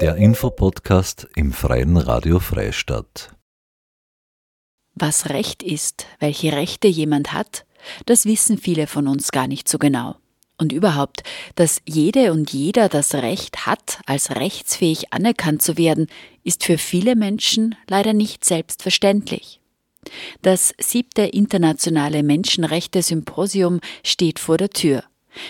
Der 0.00 0.16
Infopodcast 0.16 1.28
im 1.36 1.52
Freien 1.52 1.98
Radio 1.98 2.40
Freistadt. 2.40 3.36
Was 4.94 5.28
Recht 5.28 5.62
ist, 5.62 6.06
welche 6.20 6.52
Rechte 6.52 6.88
jemand 6.88 7.34
hat, 7.34 7.66
das 8.06 8.24
wissen 8.24 8.56
viele 8.56 8.86
von 8.86 9.06
uns 9.06 9.30
gar 9.30 9.46
nicht 9.46 9.68
so 9.68 9.76
genau. 9.76 10.16
Und 10.56 10.72
überhaupt, 10.72 11.22
dass 11.54 11.82
jede 11.84 12.32
und 12.32 12.50
jeder 12.50 12.88
das 12.88 13.14
Recht 13.14 13.66
hat, 13.66 14.00
als 14.06 14.30
rechtsfähig 14.30 15.12
anerkannt 15.12 15.60
zu 15.60 15.76
werden, 15.76 16.06
ist 16.44 16.64
für 16.64 16.78
viele 16.78 17.14
Menschen 17.14 17.74
leider 17.86 18.14
nicht 18.14 18.46
selbstverständlich. 18.46 19.60
Das 20.40 20.72
siebte 20.80 21.24
internationale 21.24 22.22
Menschenrechte-Symposium 22.22 23.80
steht 24.02 24.38
vor 24.38 24.56
der 24.56 24.70
Tür. 24.70 25.04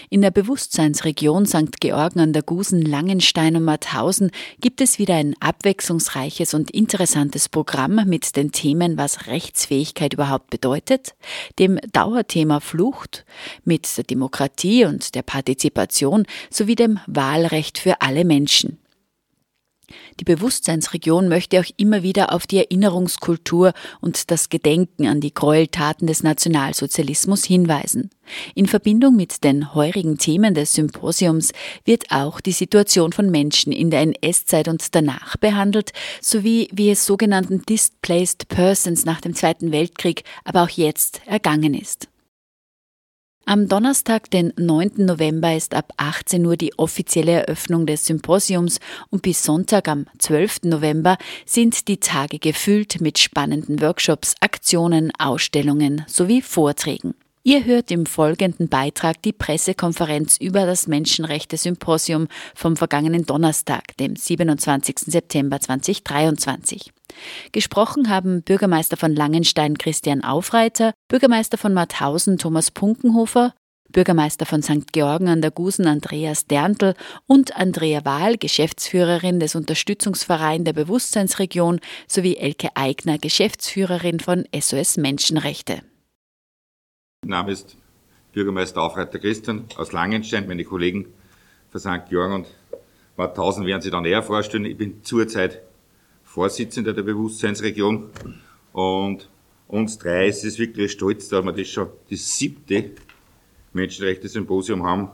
In 0.08 0.22
der 0.22 0.30
Bewusstseinsregion 0.30 1.46
St. 1.46 1.80
Georgen 1.80 2.20
an 2.20 2.32
der 2.32 2.42
Gusen, 2.42 2.82
Langenstein 2.82 3.56
und 3.56 3.64
Mauthausen 3.64 4.30
gibt 4.60 4.80
es 4.80 4.98
wieder 4.98 5.14
ein 5.14 5.34
abwechslungsreiches 5.40 6.54
und 6.54 6.70
interessantes 6.70 7.48
Programm 7.48 8.02
mit 8.06 8.36
den 8.36 8.52
Themen, 8.52 8.96
was 8.96 9.26
Rechtsfähigkeit 9.26 10.14
überhaupt 10.14 10.50
bedeutet, 10.50 11.14
dem 11.58 11.78
Dauerthema 11.92 12.60
Flucht, 12.60 13.24
mit 13.64 13.96
der 13.96 14.04
Demokratie 14.04 14.84
und 14.84 15.14
der 15.14 15.22
Partizipation 15.22 16.26
sowie 16.50 16.74
dem 16.74 17.00
Wahlrecht 17.06 17.78
für 17.78 18.00
alle 18.00 18.24
Menschen. 18.24 18.78
Die 20.18 20.24
Bewusstseinsregion 20.24 21.28
möchte 21.28 21.60
auch 21.60 21.70
immer 21.76 22.02
wieder 22.02 22.32
auf 22.32 22.46
die 22.46 22.58
Erinnerungskultur 22.58 23.72
und 24.00 24.30
das 24.30 24.48
Gedenken 24.48 25.06
an 25.06 25.20
die 25.20 25.34
Gräueltaten 25.34 26.06
des 26.06 26.22
Nationalsozialismus 26.22 27.44
hinweisen. 27.44 28.10
In 28.54 28.66
Verbindung 28.66 29.16
mit 29.16 29.42
den 29.44 29.74
heurigen 29.74 30.18
Themen 30.18 30.54
des 30.54 30.74
Symposiums 30.74 31.52
wird 31.84 32.10
auch 32.10 32.40
die 32.40 32.52
Situation 32.52 33.12
von 33.12 33.30
Menschen 33.30 33.72
in 33.72 33.90
der 33.90 34.00
NS-Zeit 34.00 34.68
und 34.68 34.94
danach 34.94 35.36
behandelt, 35.36 35.92
sowie 36.20 36.68
wie 36.72 36.90
es 36.90 37.06
sogenannten 37.06 37.62
Displaced 37.62 38.48
Persons 38.48 39.04
nach 39.04 39.20
dem 39.20 39.34
Zweiten 39.34 39.72
Weltkrieg, 39.72 40.24
aber 40.44 40.62
auch 40.62 40.70
jetzt 40.70 41.22
ergangen 41.26 41.74
ist. 41.74 42.08
Am 43.46 43.66
Donnerstag, 43.66 44.30
den 44.30 44.52
9. 44.56 44.92
November, 44.98 45.56
ist 45.56 45.74
ab 45.74 45.92
18 45.96 46.46
Uhr 46.46 46.56
die 46.56 46.78
offizielle 46.78 47.32
Eröffnung 47.32 47.84
des 47.84 48.06
Symposiums 48.06 48.78
und 49.10 49.22
bis 49.22 49.42
Sonntag 49.42 49.88
am 49.88 50.06
12. 50.18 50.64
November 50.64 51.18
sind 51.46 51.88
die 51.88 51.98
Tage 51.98 52.38
gefüllt 52.38 53.00
mit 53.00 53.18
spannenden 53.18 53.80
Workshops, 53.80 54.36
Aktionen, 54.40 55.10
Ausstellungen 55.18 56.04
sowie 56.06 56.42
Vorträgen. 56.42 57.14
Ihr 57.42 57.64
hört 57.64 57.90
im 57.90 58.04
folgenden 58.04 58.68
Beitrag 58.68 59.22
die 59.22 59.32
Pressekonferenz 59.32 60.36
über 60.36 60.66
das 60.66 60.86
Menschenrechte-Symposium 60.86 62.28
vom 62.54 62.76
vergangenen 62.76 63.24
Donnerstag, 63.24 63.96
dem 63.96 64.14
27. 64.14 64.98
September 65.06 65.58
2023. 65.58 66.92
Gesprochen 67.52 68.10
haben 68.10 68.42
Bürgermeister 68.42 68.98
von 68.98 69.14
Langenstein 69.16 69.78
Christian 69.78 70.22
Aufreiter, 70.22 70.92
Bürgermeister 71.08 71.56
von 71.56 71.72
Mauthausen 71.72 72.36
Thomas 72.36 72.70
Punkenhofer, 72.70 73.54
Bürgermeister 73.88 74.44
von 74.44 74.62
St. 74.62 74.92
Georgen 74.92 75.28
an 75.28 75.40
der 75.40 75.50
Gusen 75.50 75.86
Andreas 75.86 76.46
Derntl 76.46 76.92
und 77.26 77.56
Andrea 77.56 78.04
Wahl, 78.04 78.36
Geschäftsführerin 78.36 79.40
des 79.40 79.54
Unterstützungsvereins 79.54 80.64
der 80.64 80.74
Bewusstseinsregion, 80.74 81.80
sowie 82.06 82.36
Elke 82.36 82.68
Eigner, 82.74 83.16
Geschäftsführerin 83.16 84.20
von 84.20 84.44
SOS 84.54 84.98
Menschenrechte. 84.98 85.80
Mein 87.22 87.42
Name 87.42 87.52
ist 87.52 87.76
Bürgermeister 88.32 88.80
Aufreiter 88.80 89.18
Christian 89.18 89.66
aus 89.76 89.92
Langenstein. 89.92 90.48
Meine 90.48 90.64
Kollegen 90.64 91.04
von 91.70 91.78
St. 91.78 92.08
Georg 92.08 92.32
und 92.32 92.46
Mauthausen 93.18 93.66
werden 93.66 93.82
sich 93.82 93.90
dann 93.90 94.06
eher 94.06 94.22
vorstellen. 94.22 94.64
Ich 94.64 94.78
bin 94.78 95.04
zurzeit 95.04 95.60
Vorsitzender 96.24 96.94
der 96.94 97.02
Bewusstseinsregion 97.02 98.08
und 98.72 99.28
uns 99.68 99.98
drei 99.98 100.28
ist 100.28 100.44
es 100.44 100.58
wirklich 100.58 100.92
stolz, 100.92 101.28
dass 101.28 101.44
wir 101.44 101.52
das 101.52 101.68
schon 101.68 101.90
das 102.10 102.38
siebte 102.38 102.92
Menschenrechte-Symposium 103.74 104.86
haben, 104.86 105.10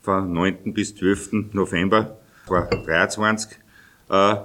von 0.00 0.32
9. 0.32 0.72
bis 0.72 0.94
12. 0.94 1.52
November 1.54 2.18
2023. 2.46 3.58
Äh, 4.08 4.36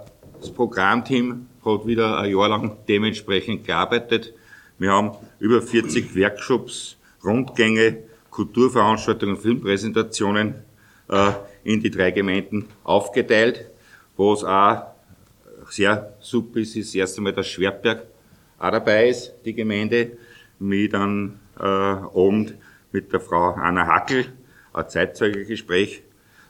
das 0.41 0.51
Programmteam 0.51 1.45
hat 1.63 1.85
wieder 1.85 2.17
ein 2.17 2.31
Jahr 2.31 2.49
lang 2.49 2.75
dementsprechend 2.87 3.65
gearbeitet. 3.65 4.33
Wir 4.79 4.91
haben 4.91 5.11
über 5.39 5.61
40 5.61 6.15
Workshops 6.15 6.97
Rundgänge, 7.23 8.03
Kulturveranstaltungen, 8.29 9.37
Filmpräsentationen 9.37 10.55
äh, 11.09 11.31
in 11.63 11.81
die 11.81 11.91
drei 11.91 12.11
Gemeinden 12.11 12.67
aufgeteilt. 12.83 13.69
Was 14.17 14.43
auch 14.43 14.83
sehr 15.69 16.13
super 16.19 16.59
ist, 16.59 16.75
ist 16.75 16.95
erst 16.95 17.17
einmal, 17.17 17.33
dass 17.33 17.47
Schwertberg 17.47 18.03
auch 18.59 18.71
dabei 18.71 19.09
ist, 19.09 19.33
die 19.45 19.53
Gemeinde, 19.53 20.17
mit 20.59 20.95
einem 20.95 21.39
äh, 21.59 21.63
Abend 21.63 22.55
mit 22.91 23.11
der 23.11 23.19
Frau 23.19 23.53
Anna 23.53 23.85
Hackel, 23.85 24.25
ein 24.71 24.87
Zeitzeugegespräch, 24.87 26.03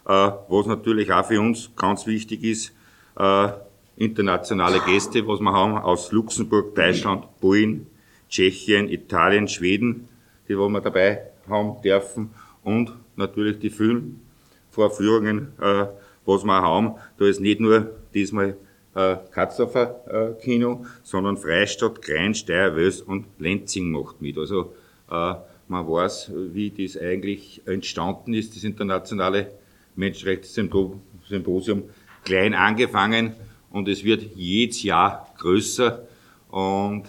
äh, 0.06 0.32
was 0.48 0.66
natürlich 0.68 1.12
auch 1.12 1.26
für 1.26 1.40
uns 1.40 1.72
ganz 1.76 2.06
wichtig 2.06 2.44
ist, 2.44 2.74
äh, 3.18 3.50
internationale 3.96 4.80
Gäste, 4.82 5.28
was 5.28 5.40
wir 5.40 5.54
haben, 5.54 5.78
aus 5.78 6.12
Luxemburg, 6.12 6.76
Deutschland, 6.76 7.26
Polen, 7.40 7.88
Tschechien, 8.30 8.90
Italien, 8.90 9.48
Schweden, 9.48 10.10
die 10.56 10.70
wir 10.74 10.82
dabei 10.82 11.22
haben 11.50 11.82
dürfen 11.82 12.32
und 12.64 12.94
natürlich 13.16 13.60
die 13.60 13.70
Filmvorführungen, 13.70 15.54
äh, 15.60 15.86
was 16.26 16.44
wir 16.44 16.62
haben. 16.62 16.96
Da 17.18 17.26
ist 17.26 17.42
nicht 17.42 17.60
nur 17.60 17.92
diesmal 18.14 18.56
äh, 18.96 19.18
Katzhofer 19.32 20.36
äh, 20.38 20.42
Kino, 20.42 20.86
sondern 21.04 21.38
Freistadt, 21.38 22.02
Krein, 22.02 22.36
Steyr, 22.36 22.76
Wös 22.76 23.02
und 23.02 23.26
Lenzing 23.40 23.92
macht 23.92 24.22
mit. 24.22 24.38
Also 24.38 24.74
äh, 25.10 25.34
man 25.68 25.88
weiß, 25.88 26.32
wie 26.54 26.70
das 26.70 26.98
eigentlich 27.02 27.62
entstanden 27.66 28.34
ist, 28.34 28.56
das 28.56 28.64
internationale 28.64 29.52
Menschenrechtssymposium, 29.96 31.84
klein 32.24 32.54
angefangen 32.54 33.34
und 33.72 33.88
es 33.88 34.04
wird 34.04 34.24
jedes 34.36 34.84
Jahr 34.84 35.34
größer 35.40 36.04
und 36.50 37.06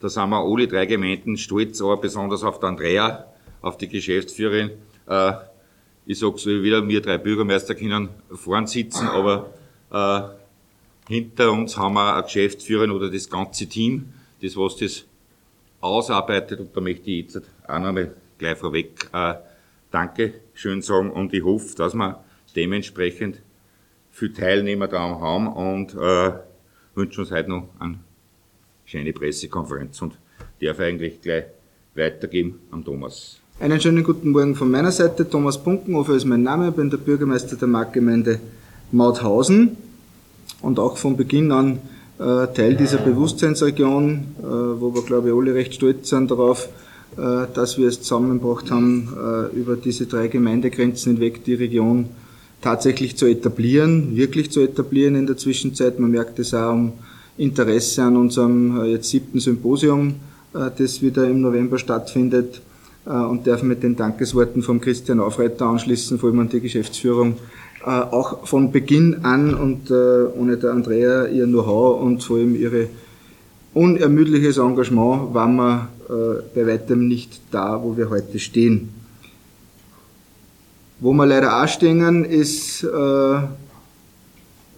da 0.00 0.08
sind 0.08 0.30
wir 0.30 0.38
alle 0.38 0.66
drei 0.66 0.86
Gemeinden 0.86 1.36
stolz, 1.36 1.80
aber 1.80 1.98
besonders 1.98 2.42
auf 2.42 2.58
die 2.58 2.66
Andrea, 2.66 3.26
auf 3.60 3.76
die 3.76 3.88
Geschäftsführerin. 3.88 4.70
Äh, 5.06 5.32
ich 6.06 6.18
sage 6.18 6.38
so 6.38 6.50
wieder, 6.50 6.86
wir 6.88 7.00
drei 7.00 7.18
Bürgermeister 7.18 7.74
können 7.74 8.08
vorn 8.32 8.66
sitzen, 8.66 9.06
aber 9.06 9.50
äh, 9.92 11.12
hinter 11.12 11.52
uns 11.52 11.76
haben 11.76 11.94
wir 11.94 12.14
eine 12.14 12.22
Geschäftsführerin 12.22 12.90
oder 12.90 13.10
das 13.10 13.28
ganze 13.28 13.68
Team, 13.68 14.12
das 14.42 14.56
was 14.56 14.76
das 14.76 15.04
ausarbeitet. 15.80 16.60
Und 16.60 16.76
da 16.76 16.80
möchte 16.80 17.10
ich 17.10 17.24
jetzt 17.24 17.42
auch 17.68 17.78
nochmal 17.78 18.14
gleich 18.38 18.58
vorweg 18.58 19.08
äh, 19.12 19.34
Danke 19.90 20.34
schön 20.54 20.82
sagen 20.82 21.10
und 21.10 21.34
ich 21.34 21.42
hoffe, 21.42 21.74
dass 21.74 21.94
wir 21.94 22.22
dementsprechend 22.54 23.42
viele 24.10 24.32
Teilnehmer 24.32 24.86
da 24.86 25.00
haben 25.00 25.48
und 25.48 25.94
äh, 25.94 26.32
wünsche 26.94 27.22
uns 27.22 27.32
heute 27.32 27.50
noch 27.50 27.68
einen 27.80 28.04
schöne 28.90 29.12
Pressekonferenz 29.12 30.02
und 30.02 30.14
darf 30.60 30.80
eigentlich 30.80 31.20
gleich 31.22 31.44
weitergeben 31.94 32.58
an 32.72 32.84
Thomas. 32.84 33.38
Einen 33.60 33.80
schönen 33.80 34.02
guten 34.02 34.30
Morgen 34.30 34.56
von 34.56 34.70
meiner 34.70 34.90
Seite. 34.90 35.28
Thomas 35.28 35.62
Punkenhofer 35.62 36.14
ist 36.14 36.24
mein 36.24 36.42
Name, 36.42 36.72
bin 36.72 36.90
der 36.90 36.96
Bürgermeister 36.96 37.56
der 37.56 37.68
Marktgemeinde 37.68 38.40
Mauthausen 38.90 39.76
und 40.60 40.80
auch 40.80 40.96
von 40.96 41.16
Beginn 41.16 41.52
an 41.52 41.78
äh, 42.18 42.48
Teil 42.48 42.74
dieser 42.74 42.98
Bewusstseinsregion, 42.98 44.24
äh, 44.38 44.42
wo 44.42 44.92
wir, 44.92 45.02
glaube 45.02 45.28
ich, 45.28 45.34
alle 45.34 45.54
recht 45.54 45.74
stolz 45.74 46.08
sind 46.08 46.30
darauf, 46.30 46.68
äh, 47.16 47.46
dass 47.54 47.78
wir 47.78 47.86
es 47.86 48.02
zusammengebracht 48.02 48.72
haben, 48.72 49.08
äh, 49.14 49.56
über 49.56 49.76
diese 49.76 50.06
drei 50.06 50.26
Gemeindegrenzen 50.26 51.12
hinweg 51.12 51.44
die 51.44 51.54
Region 51.54 52.08
tatsächlich 52.60 53.16
zu 53.16 53.26
etablieren, 53.26 54.16
wirklich 54.16 54.50
zu 54.50 54.60
etablieren 54.60 55.14
in 55.14 55.26
der 55.26 55.36
Zwischenzeit. 55.36 56.00
Man 56.00 56.10
merkt 56.10 56.40
es 56.40 56.52
auch 56.54 56.72
um 56.72 56.92
Interesse 57.40 58.02
an 58.02 58.16
unserem 58.16 58.80
äh, 58.82 58.92
jetzt 58.92 59.08
siebten 59.08 59.40
Symposium, 59.40 60.14
äh, 60.54 60.70
das 60.76 61.00
wieder 61.00 61.26
im 61.26 61.40
November 61.40 61.78
stattfindet 61.78 62.60
äh, 63.06 63.10
und 63.10 63.46
darf 63.46 63.62
mit 63.62 63.82
den 63.82 63.96
Dankesworten 63.96 64.62
von 64.62 64.80
Christian 64.80 65.20
Aufreiter 65.20 65.66
anschließen, 65.66 66.18
vor 66.18 66.28
allem 66.28 66.40
an 66.40 66.48
die 66.50 66.60
Geschäftsführung, 66.60 67.36
auch 67.82 68.46
von 68.46 68.72
Beginn 68.72 69.24
an 69.24 69.54
und 69.54 69.90
ohne 69.90 70.58
der 70.58 70.72
Andrea 70.72 71.24
ihr 71.28 71.46
Know-how 71.46 72.02
und 72.02 72.22
vor 72.22 72.36
allem 72.36 72.54
ihre 72.54 72.88
unermüdliches 73.72 74.58
Engagement 74.58 75.32
waren 75.32 75.56
wir 75.56 75.88
bei 76.54 76.66
weitem 76.66 77.08
nicht 77.08 77.40
da, 77.50 77.82
wo 77.82 77.96
wir 77.96 78.10
heute 78.10 78.38
stehen. 78.38 78.90
Wo 81.00 81.14
wir 81.14 81.24
leider 81.24 81.62
auch 81.62 81.68
stehen, 81.68 82.26
ist 82.26 82.86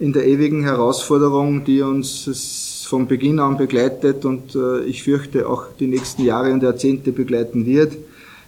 in 0.02 0.12
der 0.12 0.26
ewigen 0.26 0.64
Herausforderung, 0.64 1.64
die 1.64 1.80
uns 1.80 2.84
von 2.88 3.06
Beginn 3.06 3.38
an 3.38 3.56
begleitet 3.56 4.24
und 4.24 4.56
äh, 4.56 4.80
ich 4.80 5.04
fürchte 5.04 5.48
auch 5.48 5.66
die 5.78 5.86
nächsten 5.86 6.24
Jahre 6.24 6.52
und 6.52 6.60
Jahrzehnte 6.60 7.12
begleiten 7.12 7.64
wird, 7.66 7.96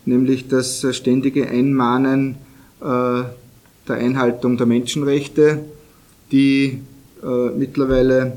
nämlich 0.05 0.49
das 0.49 0.85
ständige 0.91 1.49
Einmahnen 1.49 2.35
äh, 2.81 2.85
der 2.85 3.97
Einhaltung 3.97 4.57
der 4.57 4.67
Menschenrechte, 4.67 5.61
die 6.33 6.81
äh, 7.23 7.51
mittlerweile 7.57 8.37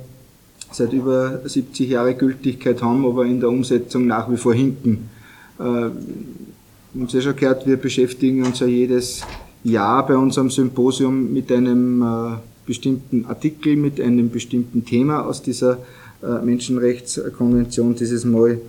seit 0.72 0.94
über 0.94 1.42
70 1.44 1.90
Jahren 1.90 2.16
Gültigkeit 2.20 2.84
haben, 2.84 3.04
aber 3.04 3.26
in 3.26 3.40
der 3.40 3.50
Umsetzung 3.50 4.06
nach 4.06 4.30
wie 4.30 4.38
vor 4.38 4.54
hinken. 4.54 5.10
Äh, 5.58 5.64
wir 5.64 7.02
haben 7.02 7.08
ja 7.08 7.22
schon 7.22 7.36
gehört, 7.36 7.66
wir 7.66 7.78
beschäftigen 7.78 8.46
uns 8.46 8.60
ja 8.60 8.68
jedes 8.68 9.24
Jahr 9.64 10.06
bei 10.06 10.16
unserem 10.16 10.52
Symposium 10.52 11.34
mit 11.34 11.52
einem 11.52 12.04
äh, 12.04 12.38
bestimmten 12.68 13.26
Artikel, 13.26 13.76
mit 13.76 14.00
einem 14.00 14.30
bestimmten 14.30 14.86
Thema 14.86 15.26
aus 15.26 15.42
dieser 15.42 15.80
äh, 16.22 16.44
Menschenrechtskonvention. 16.44 17.96
Dieses 17.96 18.26
Mal 18.26 18.60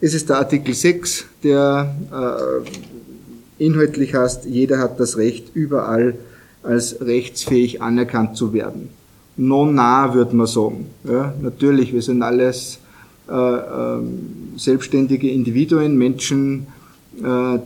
ist 0.00 0.14
es 0.14 0.24
der 0.24 0.38
Artikel 0.38 0.72
6, 0.72 1.26
der 1.42 1.94
äh, 2.10 3.62
inhaltlich 3.62 4.14
heißt, 4.14 4.46
jeder 4.46 4.78
hat 4.78 4.98
das 4.98 5.18
Recht, 5.18 5.50
überall 5.54 6.14
als 6.62 7.00
rechtsfähig 7.00 7.82
anerkannt 7.82 8.36
zu 8.36 8.52
werden. 8.52 8.88
Non 9.36 9.74
nah, 9.74 10.14
würde 10.14 10.34
man 10.34 10.46
sagen. 10.46 10.86
Ja, 11.04 11.34
natürlich, 11.40 11.92
wir 11.92 12.02
sind 12.02 12.22
alles 12.22 12.78
äh, 13.28 13.32
selbstständige 14.56 15.30
Individuen, 15.30 15.98
Menschen, 15.98 16.66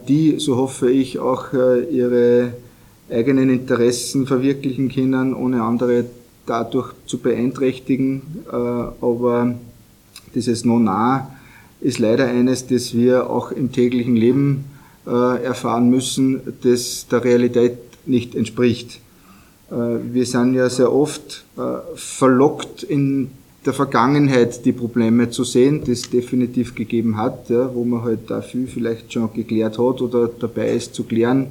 die, 0.09 0.37
so 0.39 0.57
hoffe 0.57 0.91
ich, 0.91 1.19
auch 1.19 1.53
ihre 1.53 2.55
eigenen 3.11 3.51
Interessen 3.51 4.27
verwirklichen 4.27 4.91
können, 4.91 5.35
ohne 5.35 5.63
andere 5.63 6.05
dadurch 6.47 6.93
zu 7.07 7.19
beeinträchtigen. 7.19 8.23
Äh, 8.51 8.57
aber 8.57 9.55
dieses 10.35 10.65
Non-Nah 10.65 11.31
ist 11.81 11.99
leider 11.99 12.27
eines, 12.27 12.67
das 12.67 12.95
wir 12.95 13.29
auch 13.29 13.53
im 13.53 13.73
täglichen 13.73 14.17
Leben 14.17 14.65
äh, 15.07 15.43
erfahren 15.43 15.91
müssen, 15.91 16.41
das 16.63 17.07
der 17.11 17.25
Realität 17.25 17.79
nicht 18.07 18.35
entspricht. 18.35 19.01
Äh, 19.71 19.75
wir 19.75 20.27
sind 20.27 20.55
ja 20.55 20.69
sehr 20.71 20.93
oft 20.93 21.45
verlockt 21.95 22.83
in 22.83 23.29
der 23.67 23.75
Vergangenheit 23.75 24.65
die 24.65 24.73
Probleme 24.73 25.29
zu 25.29 25.45
sehen, 25.45 25.85
die 25.85 25.91
es 25.93 26.09
definitiv 26.09 26.75
gegeben 26.75 27.19
hat, 27.19 27.51
wo 27.51 27.85
man 27.85 28.03
halt 28.03 28.31
da 28.31 28.41
viel 28.41 28.67
vielleicht 28.67 29.13
schon 29.13 29.31
geklärt 29.35 29.79
hat 29.79 30.01
oder 30.01 30.29
dabei 30.29 30.71
ist 30.71 30.95
zu 30.95 31.05
klären. 31.05 31.49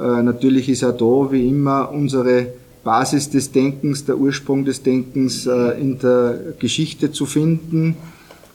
Natürlich 0.00 0.68
ist 0.68 0.82
auch 0.84 0.96
da 0.96 1.32
wie 1.32 1.48
immer 1.48 1.90
unsere 1.92 2.46
Basis 2.84 3.28
des 3.28 3.52
Denkens, 3.52 4.04
der 4.04 4.18
Ursprung 4.18 4.64
des 4.64 4.82
Denkens 4.82 5.46
äh, 5.46 5.80
in 5.80 5.98
der 5.98 6.38
Geschichte 6.58 7.12
zu 7.12 7.26
finden. 7.26 7.96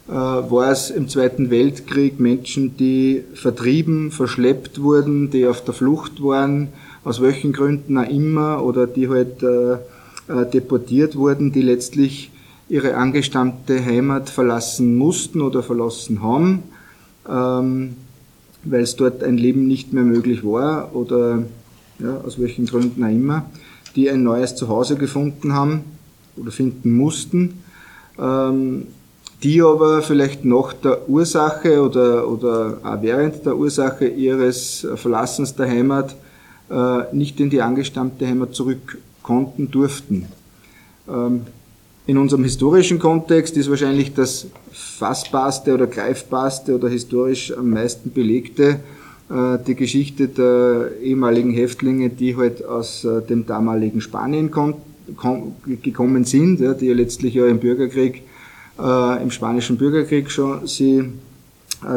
Äh, 0.07 0.11
war 0.11 0.71
es 0.71 0.89
im 0.89 1.07
Zweiten 1.07 1.49
Weltkrieg 1.51 2.19
Menschen, 2.19 2.75
die 2.77 3.23
vertrieben, 3.33 4.11
verschleppt 4.11 4.81
wurden, 4.81 5.29
die 5.29 5.45
auf 5.45 5.63
der 5.63 5.73
Flucht 5.73 6.23
waren, 6.23 6.69
aus 7.03 7.21
welchen 7.21 7.53
Gründen 7.53 7.97
auch 7.97 8.09
immer, 8.09 8.63
oder 8.63 8.87
die 8.87 9.09
halt 9.09 9.43
äh, 9.43 9.77
deportiert 10.51 11.15
wurden, 11.15 11.51
die 11.51 11.61
letztlich 11.61 12.31
ihre 12.67 12.95
angestammte 12.95 13.83
Heimat 13.83 14.29
verlassen 14.29 14.95
mussten 14.97 15.41
oder 15.41 15.61
verlassen 15.61 16.23
haben, 16.23 16.63
ähm, 17.29 17.95
weil 18.65 18.81
es 18.81 18.95
dort 18.95 19.23
ein 19.23 19.37
Leben 19.37 19.67
nicht 19.67 19.93
mehr 19.93 20.03
möglich 20.03 20.43
war 20.43 20.95
oder 20.95 21.43
ja, 21.99 22.17
aus 22.25 22.39
welchen 22.39 22.65
Gründen 22.65 23.03
auch 23.03 23.09
immer 23.09 23.45
die 23.95 24.09
ein 24.09 24.23
neues 24.23 24.55
Zuhause 24.55 24.97
gefunden 24.97 25.53
haben 25.53 25.83
oder 26.37 26.51
finden 26.51 26.91
mussten, 26.91 27.61
ähm, 28.19 28.87
die 29.43 29.61
aber 29.61 30.01
vielleicht 30.01 30.45
nach 30.45 30.73
der 30.73 31.09
Ursache 31.09 31.81
oder, 31.81 32.27
oder 32.27 32.77
auch 32.83 33.01
während 33.01 33.45
der 33.45 33.55
Ursache 33.55 34.07
ihres 34.07 34.87
Verlassens 34.95 35.55
der 35.55 35.67
Heimat 35.67 36.15
äh, 36.69 37.15
nicht 37.15 37.39
in 37.39 37.49
die 37.49 37.61
angestammte 37.61 38.27
Heimat 38.27 38.55
zurück 38.55 38.97
konnten, 39.21 39.71
durften. 39.71 40.27
Ähm, 41.07 41.41
in 42.07 42.17
unserem 42.17 42.43
historischen 42.43 42.99
Kontext 42.99 43.57
ist 43.57 43.69
wahrscheinlich 43.69 44.13
das 44.13 44.47
fassbarste 44.71 45.73
oder 45.73 45.87
greifbarste 45.87 46.75
oder 46.75 46.89
historisch 46.89 47.55
am 47.57 47.71
meisten 47.71 48.11
belegte 48.11 48.79
äh, 49.29 49.57
die 49.65 49.75
Geschichte 49.75 50.27
der 50.27 50.91
ehemaligen 51.01 51.51
Häftlinge, 51.51 52.09
die 52.09 52.37
halt 52.37 52.63
aus 52.63 53.03
äh, 53.03 53.21
dem 53.21 53.45
damaligen 53.45 54.01
Spanien 54.01 54.51
gekommen 55.81 56.25
sind, 56.25 56.59
die 56.59 56.85
ja 56.85 56.93
letztlich 56.93 57.33
ja 57.33 57.47
im 57.47 57.59
Bürgerkrieg, 57.59 58.21
äh, 58.79 59.23
im 59.23 59.31
spanischen 59.31 59.77
Bürgerkrieg 59.77 60.29
schon 60.29 60.67
sie 60.67 61.05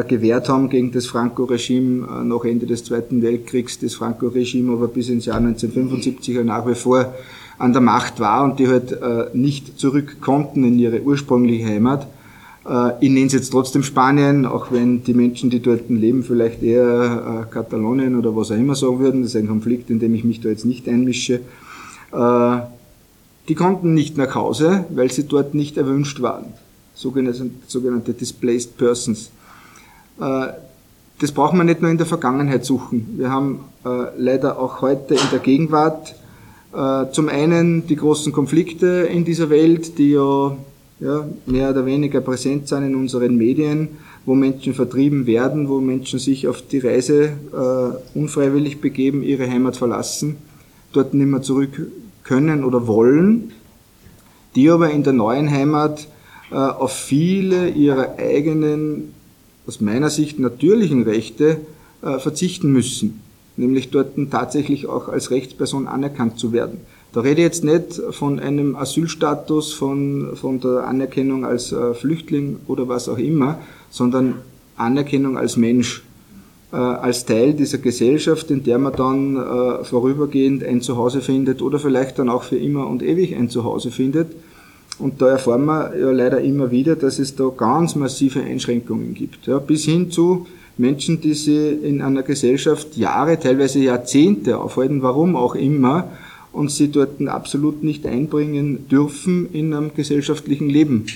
gewehrt 0.08 0.50
haben 0.50 0.68
gegen 0.68 0.90
das 0.92 1.06
Franco-Regime 1.06 2.24
nach 2.24 2.44
Ende 2.44 2.66
des 2.66 2.84
Zweiten 2.84 3.22
Weltkriegs, 3.22 3.78
das 3.78 3.94
Franco-Regime 3.94 4.72
aber 4.72 4.88
bis 4.88 5.08
ins 5.08 5.24
Jahr 5.24 5.38
1975 5.38 6.44
nach 6.44 6.66
wie 6.66 6.74
vor 6.74 7.14
an 7.58 7.72
der 7.72 7.82
Macht 7.82 8.20
war 8.20 8.44
und 8.44 8.58
die 8.58 8.68
halt 8.68 8.98
nicht 9.34 9.78
zurück 9.78 10.20
konnten 10.20 10.64
in 10.64 10.78
ihre 10.78 11.02
ursprüngliche 11.02 11.66
Heimat 11.66 12.06
äh, 12.68 12.92
ich 13.00 13.10
nenne 13.10 13.26
es 13.26 13.32
jetzt 13.32 13.50
trotzdem 13.50 13.82
Spanien, 13.82 14.46
auch 14.46 14.70
wenn 14.70 15.02
die 15.02 15.14
Menschen, 15.14 15.50
die 15.50 15.60
dort 15.60 15.88
leben, 15.88 16.22
vielleicht 16.22 16.62
eher 16.62 17.46
äh, 17.46 17.52
Katalonien 17.52 18.16
oder 18.16 18.36
was 18.36 18.50
auch 18.50 18.56
immer 18.56 18.74
sagen 18.74 18.98
würden. 18.98 19.22
Das 19.22 19.34
ist 19.34 19.36
ein 19.36 19.48
Konflikt, 19.48 19.90
in 19.90 19.98
dem 19.98 20.14
ich 20.14 20.24
mich 20.24 20.40
da 20.40 20.48
jetzt 20.48 20.66
nicht 20.66 20.88
einmische. 20.88 21.40
Äh, 22.12 22.58
die 23.48 23.54
konnten 23.54 23.94
nicht 23.94 24.18
nach 24.18 24.34
Hause, 24.34 24.84
weil 24.90 25.10
sie 25.10 25.24
dort 25.26 25.54
nicht 25.54 25.78
erwünscht 25.78 26.20
waren. 26.20 26.46
Sogenannte, 26.94 27.50
sogenannte 27.66 28.12
Displaced 28.12 28.76
Persons. 28.76 29.30
Das 30.18 31.32
braucht 31.32 31.54
man 31.54 31.64
nicht 31.64 31.80
nur 31.80 31.90
in 31.90 31.96
der 31.96 32.06
Vergangenheit 32.06 32.66
suchen. 32.66 33.14
Wir 33.16 33.30
haben 33.30 33.60
leider 34.18 34.58
auch 34.58 34.82
heute 34.82 35.14
in 35.14 35.20
der 35.30 35.38
Gegenwart 35.38 36.14
zum 36.70 37.28
einen 37.28 37.86
die 37.86 37.96
großen 37.96 38.30
Konflikte 38.30 39.08
in 39.10 39.24
dieser 39.24 39.48
Welt, 39.48 39.96
die 39.98 40.10
ja 40.10 40.54
ja, 41.00 41.28
mehr 41.46 41.70
oder 41.70 41.86
weniger 41.86 42.20
präsent 42.20 42.68
sein 42.68 42.84
in 42.84 42.94
unseren 42.94 43.36
Medien, 43.36 43.88
wo 44.24 44.34
Menschen 44.34 44.74
vertrieben 44.74 45.26
werden, 45.26 45.68
wo 45.68 45.80
Menschen 45.80 46.18
sich 46.18 46.48
auf 46.48 46.62
die 46.62 46.78
Reise 46.78 47.32
äh, 47.52 48.18
unfreiwillig 48.18 48.80
begeben, 48.80 49.22
ihre 49.22 49.48
Heimat 49.48 49.76
verlassen, 49.76 50.36
dort 50.92 51.14
nicht 51.14 51.26
mehr 51.26 51.42
zurück 51.42 51.90
können 52.24 52.64
oder 52.64 52.86
wollen, 52.86 53.52
die 54.54 54.68
aber 54.70 54.90
in 54.90 55.02
der 55.02 55.12
neuen 55.12 55.50
Heimat 55.50 56.08
äh, 56.50 56.56
auf 56.56 56.92
viele 56.92 57.68
ihrer 57.70 58.16
eigenen, 58.18 59.14
aus 59.66 59.80
meiner 59.80 60.10
Sicht 60.10 60.38
natürlichen 60.38 61.04
Rechte 61.04 61.58
äh, 62.02 62.18
verzichten 62.18 62.72
müssen, 62.72 63.20
nämlich 63.58 63.90
dort 63.90 64.12
tatsächlich 64.30 64.86
auch 64.86 65.08
als 65.08 65.30
Rechtsperson 65.30 65.86
anerkannt 65.86 66.38
zu 66.38 66.52
werden. 66.52 66.78
Da 67.12 67.20
rede 67.20 67.40
ich 67.40 67.46
jetzt 67.46 67.64
nicht 67.64 68.00
von 68.10 68.38
einem 68.38 68.76
Asylstatus, 68.76 69.72
von, 69.72 70.36
von 70.36 70.60
der 70.60 70.86
Anerkennung 70.86 71.44
als 71.44 71.72
äh, 71.72 71.94
Flüchtling 71.94 72.60
oder 72.66 72.88
was 72.88 73.08
auch 73.08 73.18
immer, 73.18 73.58
sondern 73.90 74.36
Anerkennung 74.76 75.38
als 75.38 75.56
Mensch, 75.56 76.02
äh, 76.70 76.76
als 76.76 77.24
Teil 77.24 77.54
dieser 77.54 77.78
Gesellschaft, 77.78 78.50
in 78.50 78.62
der 78.62 78.78
man 78.78 78.92
dann 78.92 79.36
äh, 79.36 79.84
vorübergehend 79.84 80.62
ein 80.62 80.82
Zuhause 80.82 81.22
findet 81.22 81.62
oder 81.62 81.78
vielleicht 81.78 82.18
dann 82.18 82.28
auch 82.28 82.42
für 82.42 82.58
immer 82.58 82.86
und 82.86 83.02
ewig 83.02 83.34
ein 83.34 83.48
Zuhause 83.48 83.90
findet. 83.90 84.28
Und 84.98 85.22
da 85.22 85.28
erfahren 85.28 85.64
wir 85.64 85.96
ja 85.98 86.10
leider 86.10 86.40
immer 86.40 86.70
wieder, 86.70 86.94
dass 86.94 87.18
es 87.18 87.34
da 87.34 87.48
ganz 87.56 87.94
massive 87.94 88.42
Einschränkungen 88.42 89.14
gibt. 89.14 89.46
Ja, 89.46 89.58
bis 89.60 89.84
hin 89.84 90.10
zu 90.10 90.46
Menschen, 90.78 91.20
die 91.20 91.34
sie 91.34 91.68
in 91.68 92.00
einer 92.02 92.22
Gesellschaft 92.22 92.96
Jahre, 92.96 93.38
teilweise 93.38 93.80
Jahrzehnte 93.80 94.58
aufhalten, 94.58 95.02
warum 95.02 95.36
auch 95.36 95.54
immer, 95.54 96.10
und 96.52 96.70
sie 96.70 96.88
dort 96.88 97.20
absolut 97.26 97.82
nicht 97.84 98.06
einbringen 98.06 98.88
dürfen 98.88 99.48
in 99.52 99.74
einem 99.74 99.94
gesellschaftlichen 99.94 100.70
Leben. 100.70 101.06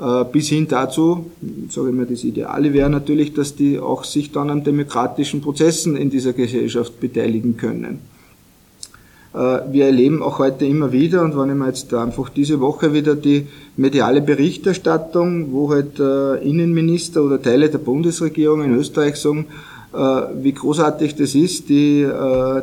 Äh, 0.00 0.24
bis 0.30 0.48
hin 0.48 0.68
dazu, 0.68 1.30
sage 1.70 1.88
ich 1.88 1.94
mal, 1.94 2.06
das 2.06 2.24
Ideale 2.24 2.72
wäre 2.72 2.90
natürlich, 2.90 3.32
dass 3.32 3.56
die 3.56 3.78
auch 3.78 4.04
sich 4.04 4.30
dann 4.32 4.50
an 4.50 4.62
demokratischen 4.62 5.40
Prozessen 5.40 5.96
in 5.96 6.10
dieser 6.10 6.32
Gesellschaft 6.32 7.00
beteiligen 7.00 7.56
können. 7.56 8.00
Äh, 9.36 9.70
wir 9.70 9.84
erleben 9.84 10.22
auch 10.22 10.38
heute 10.38 10.64
immer 10.64 10.92
wieder, 10.92 11.22
und 11.22 11.36
wenn 11.36 11.50
ich 11.50 11.56
mir 11.56 11.66
jetzt 11.66 11.92
einfach 11.92 12.30
diese 12.30 12.58
Woche 12.60 12.94
wieder 12.94 13.14
die 13.14 13.46
mediale 13.76 14.22
Berichterstattung, 14.22 15.52
wo 15.52 15.70
halt 15.70 16.00
äh, 16.00 16.36
Innenminister 16.36 17.22
oder 17.22 17.40
Teile 17.42 17.68
der 17.68 17.78
Bundesregierung 17.78 18.64
in 18.64 18.74
Österreich 18.74 19.16
sagen, 19.16 19.46
äh, 19.92 19.98
wie 20.42 20.52
großartig 20.52 21.16
das 21.16 21.34
ist. 21.34 21.68
Die, 21.68 22.08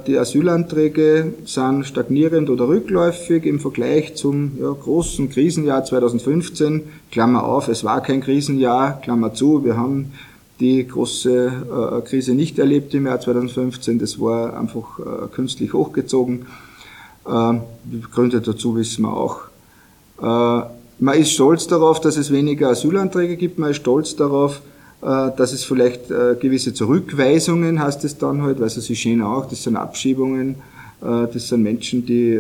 die 0.08 0.18
Asylanträge 0.18 1.34
sind 1.46 1.86
stagnierend 1.86 2.50
oder 2.50 2.68
rückläufig 2.68 3.46
im 3.46 3.60
Vergleich 3.60 4.16
zum 4.16 4.54
ja, 4.60 4.72
großen 4.72 5.30
Krisenjahr 5.30 5.86
2015. 5.86 6.82
Klammer 7.12 7.44
auf, 7.44 7.68
es 7.68 7.84
war 7.84 8.02
kein 8.02 8.22
Krisenjahr, 8.22 9.00
Klammer 9.02 9.36
zu, 9.36 9.64
wir 9.64 9.78
haben 9.78 10.12
die 10.64 10.88
große 10.88 12.00
äh, 12.02 12.08
Krise 12.08 12.34
nicht 12.34 12.58
erlebt 12.58 12.94
im 12.94 13.06
Jahr 13.06 13.20
2015. 13.20 14.00
Das 14.00 14.20
war 14.20 14.58
einfach 14.58 15.00
äh, 15.00 15.28
künstlich 15.32 15.74
hochgezogen. 15.74 16.46
Äh, 17.28 17.54
die 17.84 18.02
Gründe 18.02 18.42
dazu 18.42 18.76
wissen 18.76 19.04
wir 19.04 19.14
auch. 19.14 19.42
Äh, 20.22 20.66
man 21.00 21.18
ist 21.18 21.32
stolz 21.32 21.68
darauf, 21.68 22.00
dass 22.00 22.16
es 22.18 22.32
weniger 22.32 22.70
Asylanträge 22.70 23.36
gibt. 23.36 23.60
Man 23.60 23.72
ist 23.72 23.78
stolz 23.78 24.16
darauf, 24.16 24.62
äh, 25.02 25.32
dass 25.36 25.52
es 25.52 25.66
vielleicht 25.66 26.10
äh, 26.12 26.36
gewisse 26.40 26.74
Zurückweisungen 26.74 27.82
heißt 27.84 28.06
es 28.06 28.18
dann 28.18 28.42
halt, 28.42 28.58
weil 28.58 28.66
also 28.66 28.80
sie 28.80 28.96
stehen 28.96 29.22
auch, 29.22 29.50
das 29.50 29.64
sind 29.64 29.76
Abschiebungen, 29.76 30.56
äh, 31.02 31.28
das 31.34 31.50
sind 31.50 31.62
Menschen, 31.62 32.06
die 32.06 32.40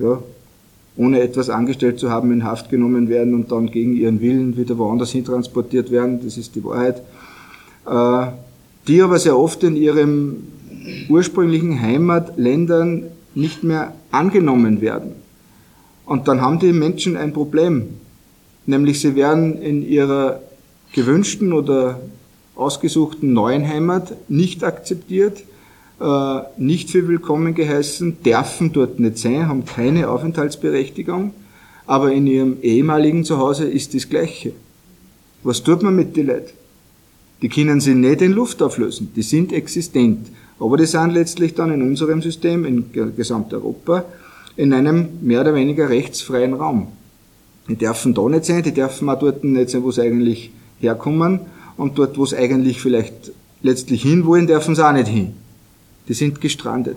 ja, 0.00 0.18
ohne 0.96 1.20
etwas 1.20 1.50
angestellt 1.50 2.00
zu 2.00 2.10
haben, 2.10 2.32
in 2.32 2.42
Haft 2.42 2.68
genommen 2.70 3.08
werden 3.08 3.34
und 3.34 3.52
dann 3.52 3.70
gegen 3.70 3.96
ihren 3.96 4.20
Willen 4.20 4.56
wieder 4.56 4.76
woanders 4.78 5.12
hin 5.12 5.24
transportiert 5.24 5.92
werden. 5.92 6.20
Das 6.24 6.36
ist 6.36 6.56
die 6.56 6.64
Wahrheit. 6.64 7.02
Äh, 7.88 8.26
die 8.86 9.02
aber 9.02 9.18
sehr 9.18 9.38
oft 9.38 9.62
in 9.64 9.76
ihrem 9.76 10.44
ursprünglichen 11.08 11.80
Heimatländern 11.80 13.04
nicht 13.34 13.62
mehr 13.62 13.94
angenommen 14.10 14.80
werden. 14.80 15.12
Und 16.06 16.26
dann 16.26 16.40
haben 16.40 16.58
die 16.58 16.72
Menschen 16.72 17.16
ein 17.16 17.34
Problem. 17.34 17.88
Nämlich 18.64 19.00
sie 19.00 19.14
werden 19.14 19.60
in 19.60 19.86
ihrer 19.86 20.40
gewünschten 20.94 21.52
oder 21.52 22.00
ausgesuchten 22.54 23.34
neuen 23.34 23.68
Heimat 23.68 24.14
nicht 24.30 24.64
akzeptiert, 24.64 25.42
äh, 26.00 26.40
nicht 26.56 26.90
für 26.90 27.06
willkommen 27.08 27.54
geheißen, 27.54 28.22
dürfen 28.22 28.72
dort 28.72 28.98
nicht 28.98 29.18
sein, 29.18 29.48
haben 29.48 29.66
keine 29.66 30.08
Aufenthaltsberechtigung, 30.08 31.34
aber 31.86 32.12
in 32.12 32.26
ihrem 32.26 32.56
ehemaligen 32.62 33.24
Zuhause 33.24 33.66
ist 33.66 33.94
das 33.94 34.08
Gleiche. 34.08 34.52
Was 35.42 35.62
tut 35.62 35.82
man 35.82 35.94
mit 35.94 36.16
den 36.16 36.26
Leuten? 36.28 36.57
Die 37.42 37.48
können 37.48 37.80
sie 37.80 37.94
nicht 37.94 38.20
in 38.20 38.32
Luft 38.32 38.62
auflösen, 38.62 39.12
die 39.14 39.22
sind 39.22 39.52
existent, 39.52 40.28
aber 40.58 40.76
die 40.76 40.86
sind 40.86 41.12
letztlich 41.12 41.54
dann 41.54 41.72
in 41.72 41.82
unserem 41.82 42.20
System, 42.20 42.64
in 42.64 42.86
Gesamteuropa, 43.16 44.04
in 44.56 44.72
einem 44.72 45.08
mehr 45.22 45.42
oder 45.42 45.54
weniger 45.54 45.88
rechtsfreien 45.88 46.54
Raum. 46.54 46.88
Die 47.68 47.76
dürfen 47.76 48.14
da 48.14 48.28
nicht 48.28 48.44
sein, 48.44 48.62
die 48.62 48.72
dürfen 48.72 49.08
auch 49.08 49.18
dort 49.18 49.44
nicht 49.44 49.70
sein, 49.70 49.84
wo 49.84 49.90
sie 49.92 50.02
eigentlich 50.02 50.50
herkommen 50.80 51.40
und 51.76 51.96
dort, 51.98 52.18
wo 52.18 52.26
sie 52.26 52.36
eigentlich 52.36 52.80
vielleicht 52.80 53.30
letztlich 53.62 54.02
hinwollen, 54.02 54.46
dürfen 54.46 54.74
sie 54.74 54.84
auch 54.84 54.92
nicht 54.92 55.08
hin 55.08 55.34
die 56.08 56.14
sind 56.14 56.40
gestrandet. 56.40 56.96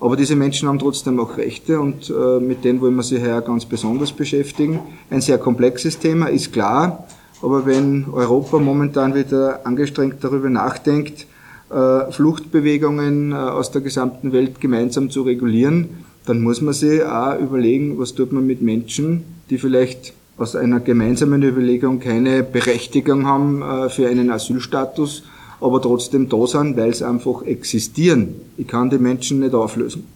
Aber 0.00 0.16
diese 0.16 0.36
Menschen 0.36 0.68
haben 0.68 0.78
trotzdem 0.78 1.18
auch 1.20 1.36
Rechte 1.36 1.80
und 1.80 2.08
äh, 2.08 2.40
mit 2.40 2.64
denen 2.64 2.80
wollen 2.80 2.94
wir 2.94 3.02
sich 3.02 3.20
heuer 3.20 3.40
ganz 3.42 3.64
besonders 3.64 4.12
beschäftigen. 4.12 4.80
Ein 5.10 5.20
sehr 5.20 5.38
komplexes 5.38 5.98
Thema, 5.98 6.26
ist 6.26 6.52
klar, 6.52 7.06
aber 7.42 7.66
wenn 7.66 8.06
Europa 8.12 8.58
momentan 8.58 9.14
wieder 9.14 9.66
angestrengt 9.66 10.16
darüber 10.20 10.50
nachdenkt, 10.50 11.26
äh, 11.70 12.10
Fluchtbewegungen 12.10 13.32
äh, 13.32 13.34
aus 13.34 13.70
der 13.70 13.82
gesamten 13.82 14.32
Welt 14.32 14.60
gemeinsam 14.60 15.10
zu 15.10 15.22
regulieren, 15.22 15.88
dann 16.26 16.40
muss 16.40 16.60
man 16.60 16.74
sich 16.74 17.02
auch 17.02 17.38
überlegen, 17.38 17.98
was 17.98 18.14
tut 18.14 18.32
man 18.32 18.46
mit 18.46 18.62
Menschen, 18.62 19.24
die 19.50 19.58
vielleicht 19.58 20.12
aus 20.36 20.54
einer 20.56 20.80
gemeinsamen 20.80 21.42
Überlegung 21.42 22.00
keine 22.00 22.42
Berechtigung 22.42 23.26
haben 23.26 23.62
äh, 23.62 23.88
für 23.88 24.08
einen 24.08 24.30
Asylstatus, 24.30 25.24
aber 25.60 25.82
trotzdem 25.82 26.28
da 26.28 26.46
sind, 26.46 26.76
weil 26.76 26.94
sie 26.94 27.06
einfach 27.06 27.42
existieren. 27.42 28.34
Ich 28.56 28.66
kann 28.68 28.90
die 28.90 28.98
Menschen 28.98 29.40
nicht 29.40 29.54
auflösen. 29.54 30.06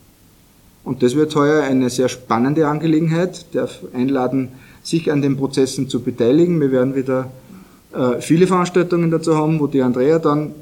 Und 0.84 1.02
das 1.02 1.14
wird 1.14 1.34
heuer 1.36 1.62
eine 1.62 1.90
sehr 1.90 2.08
spannende 2.08 2.66
Angelegenheit. 2.66 3.38
Ich 3.38 3.50
darf 3.52 3.80
einladen, 3.92 4.48
sich 4.82 5.10
an 5.10 5.22
den 5.22 5.36
Prozessen 5.36 5.88
zu 5.88 6.00
beteiligen. 6.00 6.60
Wir 6.60 6.72
werden 6.72 6.94
wieder 6.94 7.30
äh, 7.92 8.20
viele 8.20 8.46
Veranstaltungen 8.46 9.10
dazu 9.10 9.36
haben, 9.36 9.60
wo 9.60 9.66
die 9.66 9.82
Andrea 9.82 10.18
dann 10.18 10.52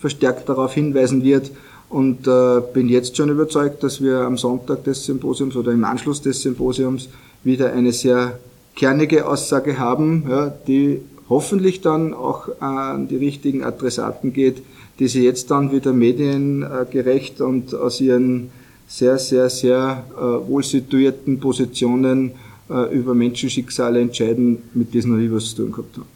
verstärkt 0.00 0.48
darauf 0.48 0.74
hinweisen 0.74 1.22
wird. 1.22 1.50
Und 1.88 2.26
äh, 2.26 2.60
bin 2.72 2.88
jetzt 2.88 3.16
schon 3.16 3.28
überzeugt, 3.28 3.82
dass 3.82 4.02
wir 4.02 4.20
am 4.20 4.36
Sonntag 4.36 4.84
des 4.84 5.04
Symposiums 5.04 5.54
oder 5.54 5.72
im 5.72 5.84
Anschluss 5.84 6.20
des 6.22 6.42
Symposiums 6.42 7.08
wieder 7.44 7.72
eine 7.72 7.92
sehr 7.92 8.38
kernige 8.74 9.28
Aussage 9.28 9.78
haben, 9.78 10.24
die 10.66 11.00
hoffentlich 11.28 11.80
dann 11.80 12.12
auch 12.12 12.48
an 12.60 13.08
die 13.08 13.16
richtigen 13.16 13.62
Adressaten 13.62 14.32
geht, 14.32 14.62
die 14.98 15.08
sie 15.08 15.24
jetzt 15.24 15.50
dann 15.50 15.72
wieder 15.72 15.92
mediengerecht 15.92 17.40
und 17.40 17.74
aus 17.74 18.00
ihren 18.00 18.50
sehr, 18.86 19.18
sehr, 19.18 19.48
sehr 19.50 20.04
äh, 20.16 20.48
wohl 20.48 20.62
situierten 20.62 21.40
Positionen 21.40 22.32
äh, 22.70 22.94
über 22.94 23.14
Menschenschicksale 23.14 24.00
entscheiden, 24.00 24.58
mit 24.74 24.92
diesen 24.92 25.12
noch 25.12 25.18
nie 25.18 25.30
was 25.30 25.50
zu 25.50 25.56
tun 25.56 25.72
gehabt 25.72 25.96
haben. 25.96 26.06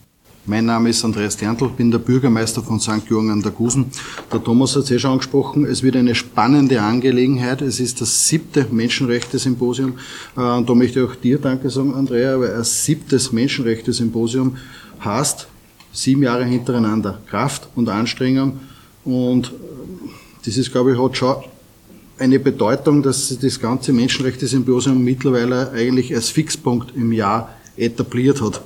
Mein 0.46 0.64
Name 0.64 0.88
ist 0.88 1.04
Andreas 1.04 1.36
Terntl, 1.36 1.68
bin 1.68 1.90
der 1.90 1.98
Bürgermeister 1.98 2.62
von 2.62 2.80
St. 2.80 3.06
Jürgen 3.10 3.30
an 3.30 3.42
der 3.42 3.52
Gusen. 3.52 3.86
Der 4.32 4.42
Thomas 4.42 4.74
hat 4.74 4.84
es 4.84 4.90
eh 4.90 4.98
schon 4.98 5.12
angesprochen, 5.12 5.66
es 5.66 5.82
wird 5.82 5.94
eine 5.94 6.14
spannende 6.14 6.80
Angelegenheit. 6.80 7.60
Es 7.60 7.80
ist 7.80 8.00
das 8.00 8.28
siebte 8.28 8.66
Menschenrechte-Symposium. 8.70 9.98
Äh, 10.36 10.40
und 10.40 10.68
da 10.68 10.74
möchte 10.74 11.00
ich 11.00 11.06
auch 11.06 11.14
dir 11.16 11.38
Danke 11.38 11.68
sagen, 11.68 11.94
Andrea, 11.94 12.40
weil 12.40 12.54
ein 12.54 12.64
siebtes 12.64 13.30
Menschenrechte-Symposium 13.30 14.56
heißt 15.04 15.48
sieben 15.92 16.22
Jahre 16.22 16.44
hintereinander 16.44 17.20
Kraft 17.28 17.68
und 17.74 17.88
Anstrengung 17.88 18.60
und 19.04 19.52
das 20.44 20.56
ist, 20.56 20.70
glaube 20.72 20.92
ich, 20.92 20.98
hat 20.98 21.16
schon 21.16 21.36
eine 22.18 22.38
Bedeutung, 22.38 23.02
dass 23.02 23.36
das 23.38 23.60
ganze 23.60 23.92
Menschenrechte-Symposium 23.92 25.02
mittlerweile 25.02 25.70
eigentlich 25.72 26.14
als 26.14 26.30
Fixpunkt 26.30 26.94
im 26.96 27.12
Jahr 27.12 27.50
etabliert 27.76 28.40
hat. 28.40 28.60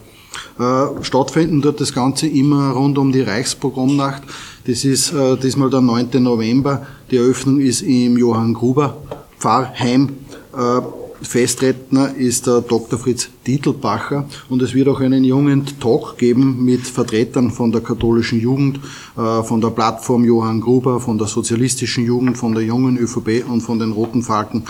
Äh, 0.59 1.03
stattfinden 1.03 1.61
dort 1.61 1.81
das 1.81 1.93
Ganze 1.93 2.27
immer 2.27 2.71
rund 2.71 2.99
um 2.99 3.13
die 3.13 3.23
Reichsprogrammnacht. 3.23 4.23
Das 4.67 4.85
ist 4.85 5.13
äh, 5.13 5.37
diesmal 5.37 5.71
der 5.71 5.81
9. 5.81 6.23
November. 6.23 6.87
Die 7.11 7.17
Eröffnung 7.17 7.61
ist 7.61 7.83
im 7.83 8.17
Johann 8.17 8.55
Gruber 8.55 8.97
Pfarrheim. 9.39 10.17
Äh, 10.57 11.02
Festredner 11.23 12.15
ist 12.15 12.47
der 12.47 12.61
Dr. 12.61 12.99
Fritz 12.99 13.29
Dietelbacher 13.47 14.27
und 14.49 14.63
es 14.63 14.75
wird 14.75 14.89
auch 14.89 15.01
einen 15.01 15.25
jungen 15.25 15.65
Talk 15.81 16.19
geben 16.19 16.65
mit 16.65 16.87
Vertretern 16.87 17.51
von 17.51 17.73
der 17.73 17.81
katholischen 17.81 18.41
Jugend, 18.41 18.81
äh, 19.17 19.43
von 19.43 19.61
der 19.61 19.71
Plattform 19.71 20.25
Johann 20.25 20.61
Gruber, 20.61 21.01
von 21.01 21.19
der 21.19 21.27
sozialistischen 21.27 22.05
Jugend, 22.05 22.37
von 22.39 22.55
der 22.55 22.65
jungen 22.65 22.99
ÖVP 22.99 23.45
und 23.49 23.61
von 23.61 23.79
den 23.79 23.93
Roten 23.93 24.23
Falken. 24.23 24.65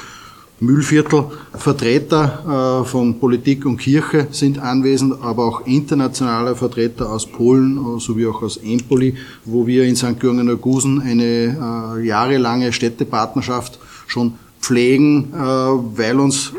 Mühlviertel. 0.61 1.25
Vertreter 1.55 2.83
äh, 2.83 2.89
von 2.89 3.19
Politik 3.19 3.67
und 3.67 3.79
Kirche 3.79 4.29
sind 4.31 4.61
anwesend, 4.61 5.21
aber 5.21 5.45
auch 5.45 5.67
internationale 5.67 6.55
Vertreter 6.55 7.11
aus 7.11 7.27
Polen 7.27 7.79
äh, 7.79 8.01
sowie 8.01 8.29
auch 8.29 8.43
aus 8.43 8.59
Empoli, 8.59 9.17
wo 9.45 9.67
wir 9.67 9.85
in 9.85 9.97
St. 9.97 10.23
Jürgen 10.23 10.61
Gusen 10.61 11.01
eine 11.01 12.01
jahrelange 12.05 12.73
Städtepartnerschaft 12.73 13.81
schon 14.07 14.35
pflegen, 14.63 15.35
äh, 15.35 15.37
weil 15.37 16.19
uns 16.19 16.53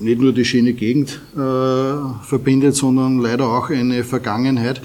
nicht 0.00 0.20
nur 0.20 0.32
die 0.32 0.44
schöne 0.44 0.72
Gegend 0.74 1.20
äh, 1.34 2.24
verbindet, 2.24 2.74
sondern 2.74 3.20
leider 3.20 3.48
auch 3.48 3.70
eine 3.70 4.04
Vergangenheit. 4.04 4.82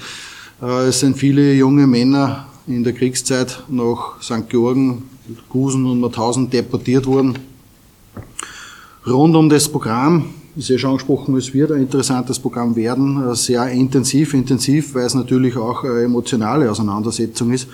Äh, 0.62 0.86
es 0.88 1.00
sind 1.00 1.18
viele 1.18 1.52
junge 1.54 1.86
Männer 1.86 2.46
in 2.66 2.84
der 2.84 2.92
Kriegszeit 2.92 3.64
nach 3.68 4.22
St. 4.22 4.48
Georgen, 4.48 5.02
Gusen 5.48 5.84
und 5.84 6.00
Mauthausen 6.00 6.48
deportiert 6.48 7.06
worden. 7.06 7.38
Rund 9.06 9.34
um 9.34 9.48
das 9.48 9.68
Programm 9.68 10.26
ist 10.56 10.68
ja 10.68 10.78
schon 10.78 10.90
angesprochen, 10.90 11.36
es 11.36 11.52
wird 11.54 11.72
ein 11.72 11.80
interessantes 11.80 12.38
Programm 12.38 12.76
werden, 12.76 13.34
sehr 13.34 13.68
intensiv, 13.70 14.34
intensiv, 14.34 14.94
weil 14.94 15.06
es 15.06 15.14
natürlich 15.14 15.56
auch 15.56 15.84
eine 15.84 16.02
emotionale 16.02 16.70
Auseinandersetzung 16.70 17.52
ist. 17.52 17.68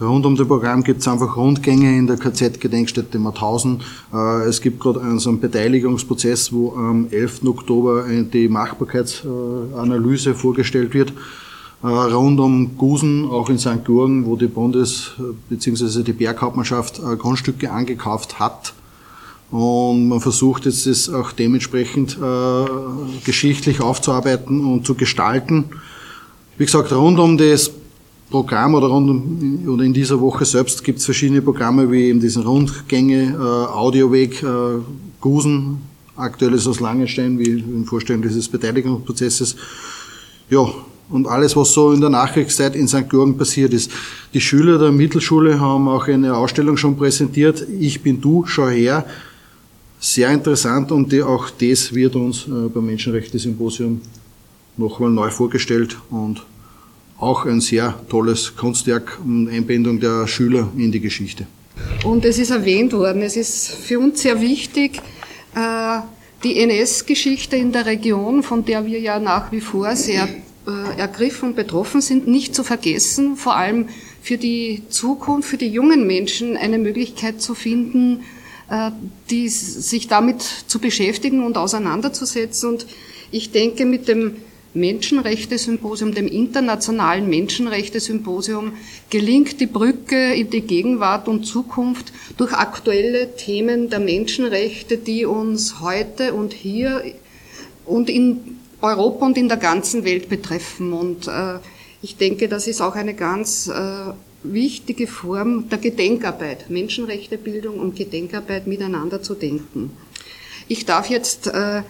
Rund 0.00 0.26
um 0.26 0.36
das 0.36 0.46
Programm 0.46 0.82
gibt 0.82 1.00
es 1.00 1.08
einfach 1.08 1.36
Rundgänge 1.36 1.96
in 1.96 2.06
der 2.06 2.16
KZ-Gedenkstätte 2.16 3.18
Mauthausen. 3.18 3.80
Äh, 4.12 4.48
es 4.48 4.60
gibt 4.60 4.80
gerade 4.80 5.00
so 5.18 5.30
einen 5.30 5.40
Beteiligungsprozess, 5.40 6.52
wo 6.52 6.72
am 6.74 7.08
11. 7.10 7.44
Oktober 7.46 8.04
die 8.08 8.48
Machbarkeitsanalyse 8.48 10.34
vorgestellt 10.34 10.94
wird. 10.94 11.12
Äh, 11.82 11.86
rund 11.86 12.38
um 12.38 12.76
Gusen, 12.76 13.28
auch 13.28 13.50
in 13.50 13.58
St. 13.58 13.84
Georgen, 13.84 14.24
wo 14.24 14.36
die 14.36 14.46
Bundes- 14.46 15.12
bzw. 15.48 16.02
die 16.02 16.12
Berghauptmannschaft 16.12 17.00
äh, 17.00 17.16
Grundstücke 17.16 17.70
angekauft 17.70 18.38
hat. 18.38 18.72
Und 19.50 20.08
man 20.08 20.20
versucht 20.20 20.64
jetzt 20.64 20.86
das 20.86 21.10
auch 21.10 21.32
dementsprechend 21.32 22.16
äh, 22.16 22.64
geschichtlich 23.24 23.80
aufzuarbeiten 23.82 24.64
und 24.64 24.86
zu 24.86 24.94
gestalten. 24.94 25.64
Wie 26.56 26.64
gesagt, 26.64 26.92
rund 26.92 27.18
um 27.18 27.36
das 27.36 27.70
Programm 28.32 28.74
oder, 28.74 28.86
rund, 28.86 29.68
oder 29.68 29.84
in 29.84 29.92
dieser 29.92 30.18
Woche 30.18 30.46
selbst 30.46 30.82
gibt 30.82 30.98
es 30.98 31.04
verschiedene 31.04 31.42
Programme 31.42 31.92
wie 31.92 32.04
eben 32.06 32.18
diesen 32.18 32.42
Rundgänge, 32.42 33.34
äh, 33.34 33.36
Audioweg, 33.36 34.42
äh, 34.42 34.46
Gusen, 35.20 35.82
aktuelles 36.16 36.66
aus 36.66 36.80
Langenstein, 36.80 37.38
wie 37.38 37.50
in 37.50 37.84
Vorstellung 37.84 38.22
dieses 38.22 38.48
Beteiligungsprozesses. 38.48 39.54
Ja, 40.48 40.66
und 41.10 41.28
alles, 41.28 41.54
was 41.56 41.74
so 41.74 41.92
in 41.92 42.00
der 42.00 42.08
Nachkriegszeit 42.08 42.74
in 42.74 42.88
St. 42.88 43.10
Georgen 43.10 43.36
passiert 43.36 43.74
ist. 43.74 43.90
Die 44.32 44.40
Schüler 44.40 44.78
der 44.78 44.92
Mittelschule 44.92 45.60
haben 45.60 45.86
auch 45.86 46.08
eine 46.08 46.34
Ausstellung 46.34 46.78
schon 46.78 46.96
präsentiert. 46.96 47.66
Ich 47.78 48.02
bin 48.02 48.18
du, 48.18 48.44
schau 48.46 48.68
her. 48.68 49.04
Sehr 50.00 50.30
interessant 50.30 50.90
und 50.90 51.12
die, 51.12 51.22
auch 51.22 51.50
das 51.50 51.94
wird 51.94 52.16
uns 52.16 52.46
äh, 52.46 52.68
beim 52.72 52.86
Menschenrechte-Symposium 52.86 54.00
nochmal 54.78 55.10
neu 55.10 55.30
vorgestellt 55.30 55.98
und 56.10 56.42
auch 57.22 57.46
ein 57.46 57.60
sehr 57.60 57.94
tolles 58.08 58.56
Kunstwerk 58.56 59.18
Einbindung 59.24 60.00
der 60.00 60.26
Schüler 60.26 60.68
in 60.76 60.90
die 60.90 61.00
Geschichte. 61.00 61.46
Und 62.04 62.24
es 62.24 62.38
ist 62.38 62.50
erwähnt 62.50 62.92
worden, 62.92 63.22
es 63.22 63.36
ist 63.36 63.68
für 63.68 63.98
uns 64.00 64.22
sehr 64.22 64.40
wichtig, 64.40 65.00
äh, 65.54 66.00
die 66.42 66.58
NS-Geschichte 66.58 67.56
in 67.56 67.70
der 67.70 67.86
Region, 67.86 68.42
von 68.42 68.64
der 68.64 68.84
wir 68.84 68.98
ja 68.98 69.20
nach 69.20 69.52
wie 69.52 69.60
vor 69.60 69.94
sehr 69.94 70.28
äh, 70.66 70.98
ergriffen 70.98 71.50
und 71.50 71.56
betroffen 71.56 72.00
sind, 72.00 72.26
nicht 72.26 72.54
zu 72.54 72.64
vergessen, 72.64 73.36
vor 73.36 73.56
allem 73.56 73.88
für 74.20 74.36
die 74.36 74.82
Zukunft, 74.88 75.48
für 75.48 75.56
die 75.56 75.68
jungen 75.68 76.06
Menschen 76.06 76.56
eine 76.56 76.78
Möglichkeit 76.78 77.40
zu 77.40 77.54
finden, 77.54 78.22
äh, 78.68 78.90
die 79.30 79.48
sich 79.48 80.08
damit 80.08 80.42
zu 80.42 80.80
beschäftigen 80.80 81.44
und 81.44 81.56
auseinanderzusetzen. 81.56 82.70
Und 82.70 82.86
ich 83.30 83.52
denke, 83.52 83.86
mit 83.86 84.08
dem 84.08 84.36
Menschenrechte-Symposium, 84.74 86.14
dem 86.14 86.26
internationalen 86.26 87.28
Menschenrechte-Symposium, 87.28 88.72
gelingt 89.10 89.60
die 89.60 89.66
Brücke 89.66 90.34
in 90.34 90.50
die 90.50 90.62
Gegenwart 90.62 91.28
und 91.28 91.44
Zukunft 91.44 92.12
durch 92.38 92.52
aktuelle 92.52 93.36
Themen 93.36 93.90
der 93.90 94.00
Menschenrechte, 94.00 94.96
die 94.96 95.26
uns 95.26 95.80
heute 95.80 96.32
und 96.32 96.52
hier 96.52 97.02
und 97.84 98.08
in 98.08 98.58
Europa 98.80 99.26
und 99.26 99.36
in 99.36 99.48
der 99.48 99.58
ganzen 99.58 100.04
Welt 100.04 100.28
betreffen. 100.28 100.92
Und 100.92 101.28
äh, 101.28 101.58
ich 102.00 102.16
denke, 102.16 102.48
das 102.48 102.66
ist 102.66 102.80
auch 102.80 102.94
eine 102.94 103.14
ganz 103.14 103.68
äh, 103.68 104.12
wichtige 104.42 105.06
Form 105.06 105.68
der 105.68 105.78
Gedenkarbeit, 105.78 106.70
Menschenrechtebildung 106.70 107.78
und 107.78 107.94
Gedenkarbeit 107.94 108.66
miteinander 108.66 109.22
zu 109.22 109.34
denken. 109.34 109.90
Ich 110.66 110.84
darf 110.84 111.10
jetzt 111.10 111.48
äh, 111.48 111.82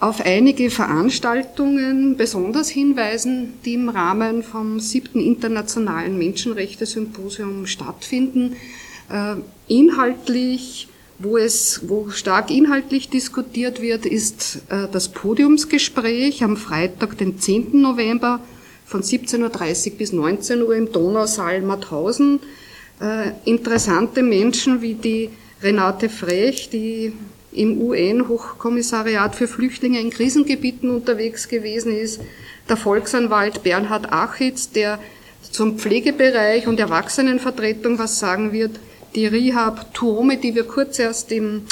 auf 0.00 0.22
einige 0.24 0.70
Veranstaltungen 0.70 2.16
besonders 2.16 2.70
hinweisen, 2.70 3.52
die 3.66 3.74
im 3.74 3.90
Rahmen 3.90 4.42
vom 4.42 4.80
siebten 4.80 5.20
internationalen 5.20 6.16
Menschenrechte-Symposium 6.16 7.66
stattfinden. 7.66 8.56
Äh, 9.10 9.34
inhaltlich, 9.68 10.88
wo 11.18 11.36
es, 11.36 11.82
wo 11.86 12.08
stark 12.08 12.50
inhaltlich 12.50 13.10
diskutiert 13.10 13.82
wird, 13.82 14.06
ist 14.06 14.62
äh, 14.70 14.88
das 14.90 15.10
Podiumsgespräch 15.10 16.42
am 16.42 16.56
Freitag, 16.56 17.18
den 17.18 17.38
10. 17.38 17.82
November 17.82 18.40
von 18.86 19.02
17.30 19.02 19.92
Uhr 19.92 19.98
bis 19.98 20.12
19 20.12 20.62
Uhr 20.62 20.74
im 20.76 20.90
Donausaal 20.90 21.60
Mauthausen. 21.60 22.40
Äh, 23.02 23.32
interessante 23.44 24.22
Menschen 24.22 24.80
wie 24.80 24.94
die 24.94 25.28
Renate 25.62 26.08
Frech, 26.08 26.70
die 26.70 27.12
im 27.52 27.80
UN-Hochkommissariat 27.80 29.34
für 29.34 29.48
Flüchtlinge 29.48 30.00
in 30.00 30.10
Krisengebieten 30.10 30.90
unterwegs 30.90 31.48
gewesen 31.48 31.96
ist, 31.96 32.20
der 32.68 32.76
Volksanwalt 32.76 33.62
Bernhard 33.62 34.12
Achitz, 34.12 34.70
der 34.70 35.00
zum 35.50 35.78
Pflegebereich 35.78 36.66
und 36.68 36.78
Erwachsenenvertretung 36.78 37.98
was 37.98 38.18
sagen 38.18 38.52
wird, 38.52 38.78
die 39.14 39.26
Rihab 39.26 39.92
Tuome, 39.94 40.36
die 40.36 40.54
wir 40.54 40.64
kurz 40.64 40.98
erst 40.98 41.32
im, 41.32 41.62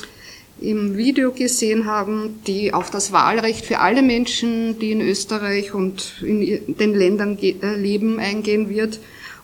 im 0.61 0.97
Video 0.97 1.31
gesehen 1.31 1.87
haben, 1.87 2.41
die 2.47 2.75
auf 2.75 2.91
das 2.91 3.13
Wahlrecht 3.13 3.65
für 3.65 3.79
alle 3.79 4.03
Menschen, 4.03 4.79
die 4.81 4.91
in 4.91 5.01
Österreich 5.01 5.75
und 5.75 6.15
in 6.23 6.77
den 6.77 6.95
Ländern 6.95 7.39
äh, 7.39 7.77
leben, 7.77 8.19
eingehen 8.19 8.69
wird, 8.69 8.99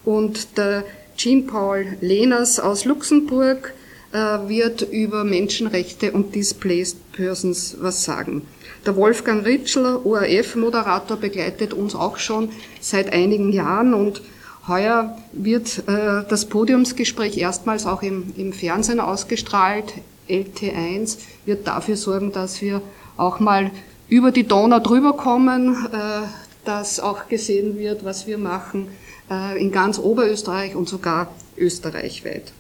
und 0.05 0.59
der 0.59 0.85
Jean-Paul 1.17 1.97
Lehners 2.01 2.59
aus 2.59 2.85
Luxemburg, 2.85 3.73
wird 4.15 4.83
über 4.83 5.25
Menschenrechte 5.25 6.13
und 6.13 6.35
Displaced 6.35 7.13
Persons 7.13 7.77
was 7.81 8.05
sagen. 8.05 8.43
Der 8.87 8.97
Wolfgang 8.97 9.45
Ritschler, 9.45 10.05
ORF-Moderator, 10.05 11.17
begleitet 11.17 11.73
uns 11.73 11.95
auch 11.95 12.19
schon 12.19 12.51
seit 12.81 13.13
einigen 13.13 13.53
Jahren 13.53 13.95
und 13.95 14.23
heuer 14.69 15.19
wird 15.33 15.89
äh, 15.89 16.23
das 16.29 16.47
Podiumsgespräch 16.47 17.39
erstmals 17.39 17.87
auch 17.87 18.03
im, 18.03 18.33
im 18.37 18.53
Fernsehen 18.53 19.01
ausgestrahlt. 19.01 19.95
LT1 20.29 21.19
wird 21.45 21.67
dafür 21.67 21.97
sorgen, 21.97 22.33
dass 22.33 22.63
wir 22.63 22.83
auch 23.17 23.41
mal 23.41 23.71
über 24.09 24.31
die 24.33 24.47
Donau 24.47 24.79
drüber 24.81 25.15
kommen, 25.15 25.87
äh, 25.93 26.27
dass 26.65 27.01
auch 27.01 27.29
gesehen 27.29 27.79
wird, 27.79 28.05
was 28.05 28.27
wir 28.27 28.39
machen 28.39 28.89
in 29.59 29.73
ganz 29.73 29.99
Oberösterreich 29.99 30.77
und 30.77 30.87
sogar 30.87 31.33
österreichweit. 31.57 32.53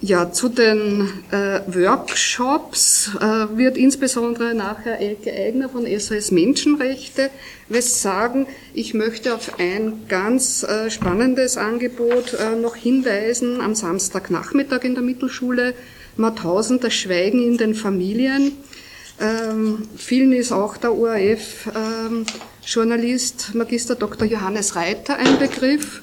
Ja, 0.00 0.32
zu 0.32 0.48
den 0.48 1.08
äh, 1.30 1.60
Workshops 1.66 3.12
äh, 3.20 3.56
wird 3.56 3.76
insbesondere 3.76 4.52
nachher 4.52 4.98
Elke 4.98 5.32
Eigner 5.32 5.68
von 5.68 5.86
SOS 5.86 6.32
Menschenrechte 6.32 7.30
was 7.68 8.02
sagen. 8.02 8.48
Ich 8.74 8.94
möchte 8.94 9.32
auf 9.34 9.60
ein 9.60 10.08
ganz 10.08 10.64
äh, 10.64 10.90
spannendes 10.90 11.56
Angebot 11.56 12.34
äh, 12.34 12.56
noch 12.56 12.74
hinweisen 12.74 13.60
am 13.60 13.76
Samstagnachmittag 13.76 14.82
in 14.82 14.94
der 14.94 15.04
Mittelschule 15.04 15.74
Mauthausen, 16.16 16.80
das 16.80 16.94
Schweigen 16.94 17.40
in 17.40 17.56
den 17.56 17.76
Familien. 17.76 18.56
Ähm, 19.20 19.86
vielen 19.96 20.32
ist 20.32 20.50
auch 20.50 20.78
der 20.78 20.96
ORF-Journalist 20.96 23.50
ähm, 23.52 23.58
Magister 23.58 23.94
Dr. 23.94 24.26
Johannes 24.26 24.74
Reiter 24.74 25.14
ein 25.16 25.38
Begriff. 25.38 26.02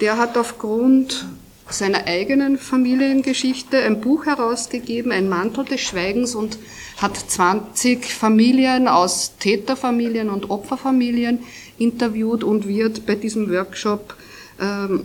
Der 0.00 0.18
hat 0.18 0.36
aufgrund 0.36 1.26
seiner 1.70 2.06
eigenen 2.06 2.58
Familiengeschichte 2.58 3.78
ein 3.78 4.00
Buch 4.00 4.26
herausgegeben, 4.26 5.12
ein 5.12 5.28
Mantel 5.28 5.64
des 5.64 5.80
Schweigens 5.80 6.34
und 6.34 6.58
hat 6.96 7.16
20 7.16 8.12
Familien 8.12 8.88
aus 8.88 9.34
Täterfamilien 9.38 10.30
und 10.30 10.50
Opferfamilien 10.50 11.40
interviewt 11.78 12.42
und 12.44 12.66
wird 12.66 13.06
bei 13.06 13.14
diesem 13.14 13.50
Workshop 13.50 14.16
ähm, 14.60 15.04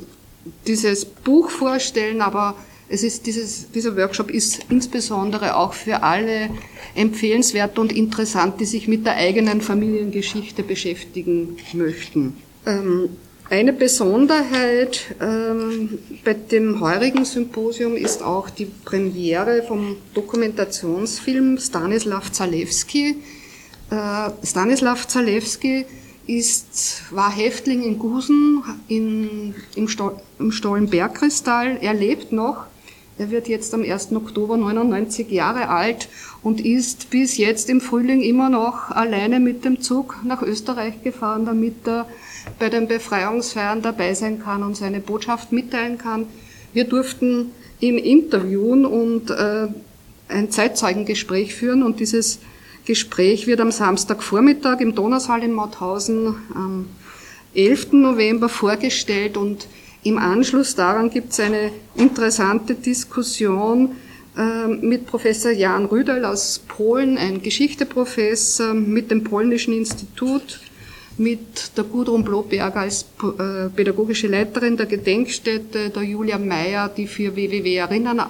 dieses 0.67 1.05
Buch 1.05 1.49
vorstellen, 1.49 2.21
aber 2.21 2.55
es 2.89 3.03
ist 3.03 3.25
dieses, 3.25 3.71
dieser 3.71 3.95
Workshop 3.95 4.29
ist 4.29 4.65
insbesondere 4.69 5.55
auch 5.55 5.73
für 5.73 6.03
alle 6.03 6.49
empfehlenswert 6.95 7.79
und 7.79 7.91
interessant, 7.91 8.59
die 8.59 8.65
sich 8.65 8.87
mit 8.87 9.05
der 9.05 9.15
eigenen 9.15 9.61
Familiengeschichte 9.61 10.63
beschäftigen 10.63 11.57
möchten. 11.73 12.37
Ähm, 12.65 13.09
eine 13.49 13.73
Besonderheit 13.73 15.15
ähm, 15.21 15.99
bei 16.23 16.33
dem 16.33 16.79
heurigen 16.79 17.25
Symposium 17.25 17.95
ist 17.95 18.23
auch 18.23 18.49
die 18.49 18.65
Premiere 18.65 19.63
vom 19.67 19.97
Dokumentationsfilm 20.13 21.57
Stanislav 21.57 22.31
Zalewski. 22.31 23.17
Äh, 23.89 24.45
Stanislav 24.45 25.07
Zalewski 25.07 25.85
ist, 26.25 27.03
war 27.11 27.31
Häftling 27.31 27.83
in 27.83 27.99
Gusen 27.99 28.63
in, 28.87 29.53
im, 29.75 29.87
Sto 29.87 30.19
im 30.39 30.51
Stollenbergkristall. 30.51 31.77
Er 31.81 31.93
lebt 31.93 32.31
noch. 32.31 32.65
Er 33.17 33.29
wird 33.29 33.47
jetzt 33.47 33.73
am 33.75 33.83
1. 33.83 34.13
Oktober 34.13 34.57
99 34.57 35.29
Jahre 35.29 35.69
alt 35.69 36.09
und 36.41 36.65
ist 36.65 37.11
bis 37.11 37.37
jetzt 37.37 37.69
im 37.69 37.81
Frühling 37.81 38.21
immer 38.21 38.49
noch 38.49 38.89
alleine 38.89 39.39
mit 39.39 39.65
dem 39.65 39.81
Zug 39.81 40.17
nach 40.23 40.41
Österreich 40.41 41.03
gefahren, 41.03 41.45
damit 41.45 41.87
er 41.87 42.07
bei 42.59 42.69
den 42.69 42.87
Befreiungsfeiern 42.87 43.81
dabei 43.81 44.13
sein 44.13 44.41
kann 44.41 44.63
und 44.63 44.75
seine 44.75 44.99
Botschaft 44.99 45.51
mitteilen 45.51 45.97
kann. 45.97 46.27
Wir 46.73 46.85
durften 46.85 47.51
ihn 47.79 47.97
interviewen 47.97 48.85
und 48.85 49.29
äh, 49.29 49.67
ein 50.29 50.51
Zeitzeugengespräch 50.51 51.53
führen 51.53 51.83
und 51.83 51.99
dieses 51.99 52.39
Gespräch 52.85 53.47
wird 53.47 53.61
am 53.61 53.71
Samstagvormittag 53.71 54.79
im 54.81 54.95
Donausaal 54.95 55.43
in 55.43 55.53
Mauthausen 55.53 56.35
am 56.53 56.87
11. 57.55 57.93
November 57.93 58.49
vorgestellt 58.49 59.37
und 59.37 59.67
im 60.03 60.17
Anschluss 60.17 60.75
daran 60.75 61.09
gibt 61.09 61.31
es 61.31 61.39
eine 61.39 61.71
interessante 61.95 62.75
Diskussion 62.75 63.95
äh, 64.35 64.67
mit 64.67 65.05
Professor 65.05 65.51
Jan 65.51 65.85
Rüdel 65.85 66.25
aus 66.25 66.59
Polen, 66.67 67.17
ein 67.17 67.41
Geschichteprofessor 67.41 68.73
mit 68.73 69.11
dem 69.11 69.23
Polnischen 69.23 69.73
Institut 69.73 70.59
mit 71.17 71.77
der 71.77 71.83
Gudrun 71.83 72.23
Bloberger 72.23 72.81
als 72.81 73.05
äh, 73.21 73.69
pädagogische 73.69 74.27
Leiterin 74.27 74.77
der 74.77 74.85
Gedenkstätte, 74.85 75.89
der 75.89 76.03
Julia 76.03 76.37
Meyer, 76.37 76.89
die 76.89 77.07
für 77.07 77.35
WWW 77.35 77.75
Erinnern 77.75 78.21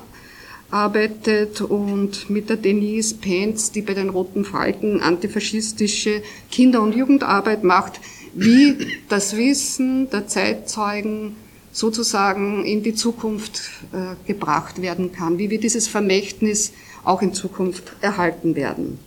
arbeitet 0.70 1.62
und 1.62 2.30
mit 2.30 2.50
der 2.50 2.58
Denise 2.58 3.16
Penz, 3.16 3.72
die 3.72 3.82
bei 3.82 3.94
den 3.94 4.10
Roten 4.10 4.44
Falken 4.44 5.02
antifaschistische 5.02 6.24
Kinder- 6.52 6.82
und 6.82 6.96
Jugendarbeit 6.96 7.64
macht, 7.64 8.02
wie 8.34 8.78
das 9.08 9.38
Wissen 9.38 10.10
der 10.10 10.28
Zeitzeugen 10.28 11.36
sozusagen 11.72 12.66
in 12.66 12.84
die 12.84 12.96
Zukunft 12.96 13.62
äh, 13.92 14.16
gebracht 14.28 14.82
werden 14.82 15.12
kann, 15.12 15.38
wie 15.38 15.50
wir 15.50 15.60
dieses 15.60 15.88
Vermächtnis 15.88 16.74
auch 17.04 17.22
in 17.22 17.34
Zukunft 17.34 17.94
erhalten 18.02 18.56
werden. 18.56 19.00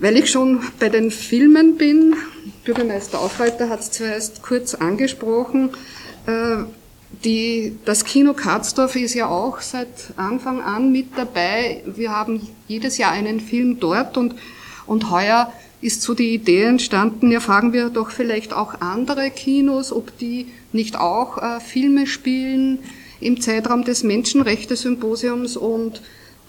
Weil 0.00 0.16
ich 0.16 0.30
schon 0.30 0.60
bei 0.78 0.88
den 0.88 1.10
Filmen 1.10 1.76
bin, 1.76 2.16
Bürgermeister 2.64 3.20
Aufreiter 3.20 3.68
hat 3.68 3.80
es 3.80 3.90
zuerst 3.90 4.40
kurz 4.40 4.74
angesprochen, 4.74 5.70
äh, 6.26 6.64
die, 7.22 7.76
das 7.84 8.04
Kino 8.06 8.32
Katzdorf 8.32 8.96
ist 8.96 9.12
ja 9.12 9.28
auch 9.28 9.60
seit 9.60 9.88
Anfang 10.16 10.62
an 10.62 10.90
mit 10.90 11.18
dabei. 11.18 11.82
Wir 11.84 12.12
haben 12.12 12.48
jedes 12.66 12.96
Jahr 12.96 13.12
einen 13.12 13.40
Film 13.40 13.78
dort 13.78 14.16
und, 14.16 14.36
und 14.86 15.10
heuer 15.10 15.52
ist 15.82 16.00
so 16.00 16.14
die 16.14 16.32
Idee 16.32 16.62
entstanden, 16.62 17.30
ja 17.30 17.40
fragen 17.40 17.74
wir 17.74 17.90
doch 17.90 18.10
vielleicht 18.10 18.54
auch 18.54 18.80
andere 18.80 19.30
Kinos, 19.30 19.92
ob 19.92 20.16
die 20.16 20.46
nicht 20.72 20.98
auch 20.98 21.36
äh, 21.36 21.60
Filme 21.60 22.06
spielen 22.06 22.78
im 23.20 23.38
Zeitraum 23.42 23.84
des 23.84 24.02
Menschenrechte-Symposiums 24.02 25.58
und 25.58 26.00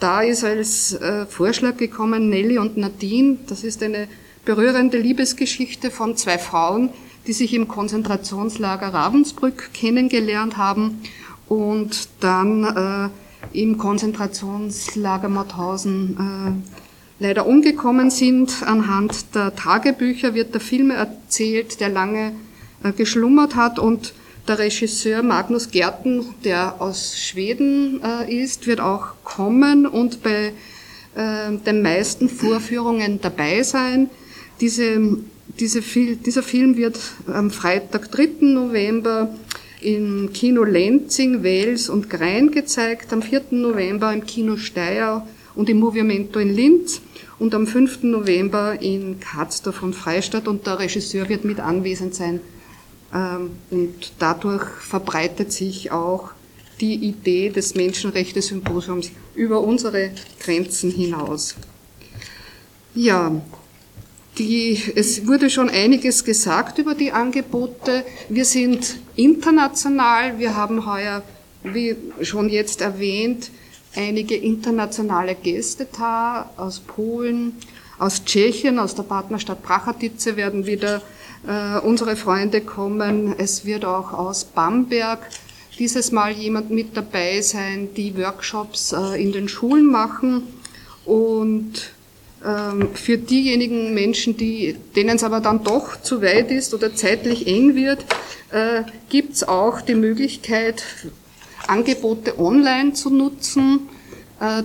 da 0.01 0.21
ist 0.21 0.43
als 0.43 0.93
äh, 0.93 1.25
Vorschlag 1.27 1.77
gekommen 1.77 2.29
Nelly 2.29 2.57
und 2.57 2.75
Nadine. 2.75 3.37
Das 3.47 3.63
ist 3.63 3.83
eine 3.83 4.07
berührende 4.43 4.97
Liebesgeschichte 4.97 5.91
von 5.91 6.17
zwei 6.17 6.39
Frauen, 6.39 6.89
die 7.27 7.33
sich 7.33 7.53
im 7.53 7.67
Konzentrationslager 7.67 8.93
Ravensbrück 8.93 9.73
kennengelernt 9.73 10.57
haben 10.57 11.01
und 11.47 12.09
dann 12.19 13.11
äh, 13.53 13.57
im 13.57 13.77
Konzentrationslager 13.77 15.29
Mauthausen 15.29 16.63
äh, 17.19 17.23
leider 17.23 17.45
umgekommen 17.45 18.09
sind. 18.09 18.63
Anhand 18.65 19.35
der 19.35 19.55
Tagebücher 19.55 20.33
wird 20.33 20.55
der 20.55 20.61
Film 20.61 20.89
erzählt, 20.89 21.79
der 21.79 21.89
lange 21.89 22.33
äh, 22.83 22.91
geschlummert 22.91 23.55
hat 23.55 23.77
und 23.77 24.13
der 24.47 24.59
Regisseur 24.59 25.23
Magnus 25.23 25.71
Gerten, 25.71 26.25
der 26.43 26.81
aus 26.81 27.17
Schweden 27.17 28.01
äh, 28.03 28.43
ist, 28.43 28.67
wird 28.67 28.79
auch 28.79 29.13
kommen 29.23 29.85
und 29.85 30.23
bei 30.23 30.53
äh, 31.15 31.57
den 31.65 31.81
meisten 31.81 32.29
Vorführungen 32.29 33.19
dabei 33.21 33.63
sein. 33.63 34.09
Diese, 34.59 35.17
diese, 35.59 35.81
dieser 35.81 36.43
Film 36.43 36.77
wird 36.77 36.99
am 37.27 37.51
Freitag, 37.51 38.11
3. 38.11 38.29
November 38.41 39.33
im 39.81 40.31
Kino 40.33 40.63
Lenzing, 40.63 41.43
Wels 41.43 41.89
und 41.89 42.09
Grein 42.09 42.51
gezeigt, 42.51 43.11
am 43.13 43.21
4. 43.21 43.45
November 43.51 44.13
im 44.13 44.25
Kino 44.25 44.57
Steyr 44.57 45.25
und 45.55 45.69
im 45.69 45.79
Movimento 45.79 46.39
in 46.39 46.53
Linz 46.53 47.01
und 47.39 47.55
am 47.55 47.65
5. 47.65 48.03
November 48.03 48.79
in 48.81 49.19
Katzdorf 49.19 49.81
und 49.81 49.95
Freistadt 49.95 50.47
und 50.47 50.67
der 50.67 50.79
Regisseur 50.79 51.27
wird 51.27 51.43
mit 51.43 51.59
anwesend 51.59 52.13
sein. 52.13 52.39
Ähm, 53.13 53.51
und 53.69 54.13
dadurch 54.19 54.63
verbreitet 54.63 55.51
sich 55.51 55.91
auch 55.91 56.31
die 56.79 56.95
Idee 56.95 57.49
des 57.49 57.75
Menschenrechte-Symposiums 57.75 59.11
über 59.35 59.61
unsere 59.61 60.11
Grenzen 60.39 60.91
hinaus. 60.91 61.55
Ja, 62.95 63.31
die, 64.37 64.81
es 64.95 65.27
wurde 65.27 65.49
schon 65.49 65.69
einiges 65.69 66.23
gesagt 66.23 66.77
über 66.77 66.95
die 66.95 67.11
Angebote. 67.11 68.03
Wir 68.29 68.45
sind 68.45 68.97
international. 69.15 70.39
Wir 70.39 70.55
haben 70.55 70.85
heuer, 70.85 71.21
wie 71.63 71.95
schon 72.21 72.49
jetzt 72.49 72.81
erwähnt, 72.81 73.51
einige 73.95 74.35
internationale 74.35 75.35
Gäste 75.35 75.87
da 75.97 76.49
aus 76.57 76.79
Polen, 76.79 77.57
aus 77.99 78.23
Tschechien, 78.23 78.79
aus 78.79 78.95
der 78.95 79.03
Partnerstadt 79.03 79.61
Prachatice 79.61 80.35
werden 80.35 80.65
wieder 80.65 81.01
äh, 81.47 81.79
unsere 81.79 82.15
Freunde 82.15 82.61
kommen. 82.61 83.33
Es 83.37 83.65
wird 83.65 83.85
auch 83.85 84.13
aus 84.13 84.43
Bamberg 84.43 85.19
dieses 85.79 86.11
Mal 86.11 86.33
jemand 86.33 86.69
mit 86.69 86.95
dabei 86.95 87.41
sein, 87.41 87.89
die 87.95 88.15
Workshops 88.17 88.91
äh, 88.91 89.21
in 89.21 89.31
den 89.31 89.47
Schulen 89.47 89.87
machen 89.87 90.43
und 91.05 91.91
ähm, 92.45 92.89
für 92.93 93.17
diejenigen 93.17 93.93
Menschen, 93.95 94.37
die, 94.37 94.75
denen 94.95 95.15
es 95.15 95.23
aber 95.23 95.39
dann 95.39 95.63
doch 95.63 95.99
zu 96.01 96.21
weit 96.21 96.51
ist 96.51 96.75
oder 96.75 96.93
zeitlich 96.93 97.47
eng 97.47 97.75
wird, 97.75 98.05
äh, 98.51 98.83
gibt 99.09 99.33
es 99.33 99.43
auch 99.43 99.81
die 99.81 99.95
Möglichkeit, 99.95 100.83
Angebote 101.67 102.39
online 102.39 102.93
zu 102.93 103.09
nutzen. 103.09 103.87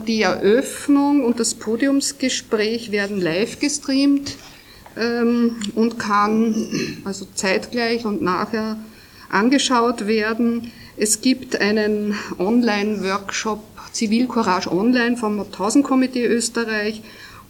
Die 0.07 0.23
Eröffnung 0.23 1.23
und 1.23 1.39
das 1.39 1.53
Podiumsgespräch 1.53 2.93
werden 2.93 3.21
live 3.21 3.61
gestreamt 3.61 4.35
ähm, 4.97 5.57
und 5.75 5.99
kann 5.99 6.55
also 7.05 7.27
zeitgleich 7.35 8.05
und 8.05 8.23
nachher 8.23 8.79
angeschaut 9.31 10.07
werden. 10.07 10.73
Es 10.97 11.21
gibt 11.21 11.61
einen 11.61 12.15
Online-Workshop 12.39 13.61
Zivilcourage 13.93 14.71
Online 14.71 15.17
vom 15.17 15.37
Mauthausen-Komitee 15.37 16.27
Österreich 16.27 17.03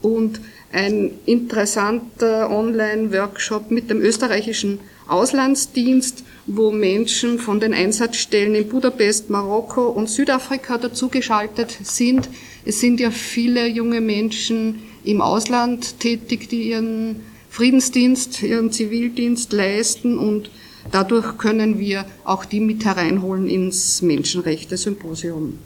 und 0.02 0.40
ein 0.72 1.10
interessanter 1.26 2.50
Online-Workshop 2.50 3.70
mit 3.70 3.90
dem 3.90 4.00
österreichischen 4.00 4.78
Auslandsdienst, 5.08 6.24
wo 6.46 6.70
Menschen 6.70 7.38
von 7.38 7.60
den 7.60 7.72
Einsatzstellen 7.72 8.54
in 8.54 8.68
Budapest, 8.68 9.30
Marokko 9.30 9.88
und 9.88 10.08
Südafrika 10.08 10.78
dazugeschaltet 10.78 11.76
sind. 11.82 12.28
Es 12.64 12.80
sind 12.80 13.00
ja 13.00 13.10
viele 13.10 13.66
junge 13.66 14.00
Menschen 14.00 14.82
im 15.04 15.20
Ausland 15.20 16.00
tätig, 16.00 16.48
die 16.48 16.70
ihren 16.70 17.22
Friedensdienst, 17.56 18.42
ihren 18.42 18.70
Zivildienst 18.70 19.50
leisten 19.54 20.18
und 20.18 20.50
dadurch 20.92 21.38
können 21.38 21.78
wir 21.78 22.04
auch 22.22 22.44
die 22.44 22.60
mit 22.60 22.84
hereinholen 22.84 23.48
ins 23.48 24.02
Menschenrechte-Symposium. 24.02 25.58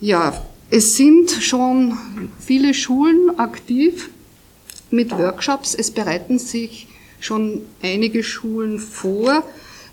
Ja, 0.00 0.44
es 0.70 0.96
sind 0.96 1.30
schon 1.30 1.96
viele 2.40 2.74
Schulen 2.74 3.38
aktiv 3.38 4.10
mit 4.90 5.12
Workshops. 5.12 5.76
Es 5.76 5.92
bereiten 5.92 6.40
sich 6.40 6.88
schon 7.20 7.62
einige 7.80 8.24
Schulen 8.24 8.80
vor. 8.80 9.44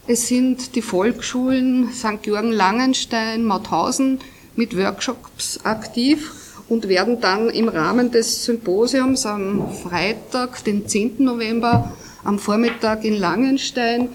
Es 0.08 0.30
sind 0.30 0.76
die 0.76 0.82
Volksschulen 0.82 1.94
St. 1.94 2.24
Georgen 2.24 2.54
Langenstein, 2.54 3.46
Mauthausen 3.46 4.18
mit 4.56 4.76
Workshops 4.76 5.60
aktiv 5.64 6.32
und 6.72 6.88
werden 6.88 7.20
dann 7.20 7.50
im 7.50 7.68
Rahmen 7.68 8.12
des 8.12 8.46
Symposiums 8.46 9.26
am 9.26 9.74
Freitag, 9.74 10.64
den 10.64 10.88
10. 10.88 11.16
November, 11.18 11.92
am 12.24 12.40
Vormittag 12.40 13.04
in 13.04 13.16
Langenstein 13.16 14.08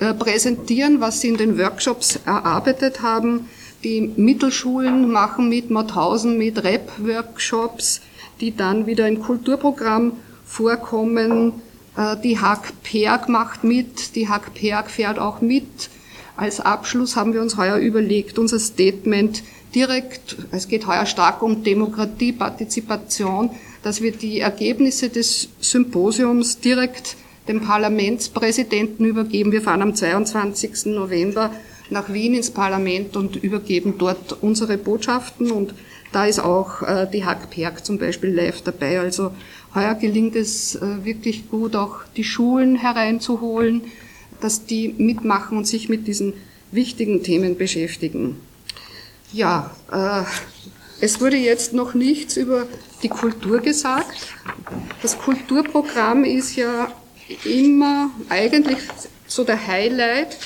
äh, 0.00 0.12
präsentieren, 0.12 1.00
was 1.00 1.22
sie 1.22 1.28
in 1.28 1.38
den 1.38 1.56
Workshops 1.56 2.20
erarbeitet 2.26 3.00
haben. 3.00 3.48
Die 3.84 4.02
Mittelschulen 4.02 5.10
machen 5.10 5.48
mit 5.48 5.70
Mauthausen 5.70 6.36
mit 6.36 6.62
Rap-Workshops, 6.62 8.02
die 8.38 8.54
dann 8.54 8.84
wieder 8.84 9.08
im 9.08 9.22
Kulturprogramm 9.22 10.12
vorkommen. 10.44 11.54
Äh, 11.96 12.18
die 12.22 12.38
Hack 12.38 12.82
Perg 12.82 13.30
macht 13.30 13.64
mit, 13.64 14.14
die 14.14 14.28
Hack 14.28 14.52
Perg 14.52 14.90
fährt 14.90 15.18
auch 15.18 15.40
mit. 15.40 15.88
Als 16.36 16.60
Abschluss 16.60 17.16
haben 17.16 17.32
wir 17.32 17.40
uns 17.40 17.56
heuer 17.56 17.78
überlegt, 17.78 18.38
unser 18.38 18.58
Statement 18.58 19.42
direkt, 19.74 20.36
es 20.52 20.68
geht 20.68 20.86
heuer 20.86 21.06
stark 21.06 21.42
um 21.42 21.62
Demokratie, 21.62 22.32
Partizipation, 22.32 23.50
dass 23.82 24.00
wir 24.00 24.12
die 24.12 24.40
Ergebnisse 24.40 25.08
des 25.08 25.48
Symposiums 25.60 26.60
direkt 26.60 27.16
dem 27.48 27.60
Parlamentspräsidenten 27.60 29.04
übergeben. 29.04 29.52
Wir 29.52 29.62
fahren 29.62 29.82
am 29.82 29.94
22. 29.94 30.86
November 30.86 31.50
nach 31.90 32.12
Wien 32.12 32.34
ins 32.34 32.50
Parlament 32.50 33.16
und 33.16 33.36
übergeben 33.36 33.94
dort 33.98 34.42
unsere 34.42 34.78
Botschaften 34.78 35.50
und 35.50 35.74
da 36.12 36.26
ist 36.26 36.38
auch 36.38 36.80
äh, 36.82 37.08
die 37.12 37.24
Hackperk 37.24 37.84
zum 37.84 37.98
Beispiel 37.98 38.30
live 38.30 38.62
dabei. 38.62 39.00
Also 39.00 39.32
heuer 39.74 39.94
gelingt 39.94 40.36
es 40.36 40.76
äh, 40.76 41.04
wirklich 41.04 41.50
gut, 41.50 41.74
auch 41.74 41.96
die 42.16 42.24
Schulen 42.24 42.76
hereinzuholen, 42.76 43.82
dass 44.40 44.64
die 44.64 44.94
mitmachen 44.96 45.58
und 45.58 45.66
sich 45.66 45.88
mit 45.88 46.06
diesen 46.06 46.34
wichtigen 46.70 47.22
Themen 47.22 47.58
beschäftigen. 47.58 48.36
Ja, 49.34 49.68
äh, 49.90 50.22
es 51.00 51.20
wurde 51.20 51.36
jetzt 51.36 51.72
noch 51.72 51.94
nichts 51.94 52.36
über 52.36 52.68
die 53.02 53.08
Kultur 53.08 53.58
gesagt. 53.58 54.06
Das 55.02 55.18
Kulturprogramm 55.18 56.22
ist 56.22 56.54
ja 56.54 56.92
immer 57.44 58.10
eigentlich 58.28 58.78
so 59.26 59.42
der 59.42 59.66
Highlight 59.66 60.36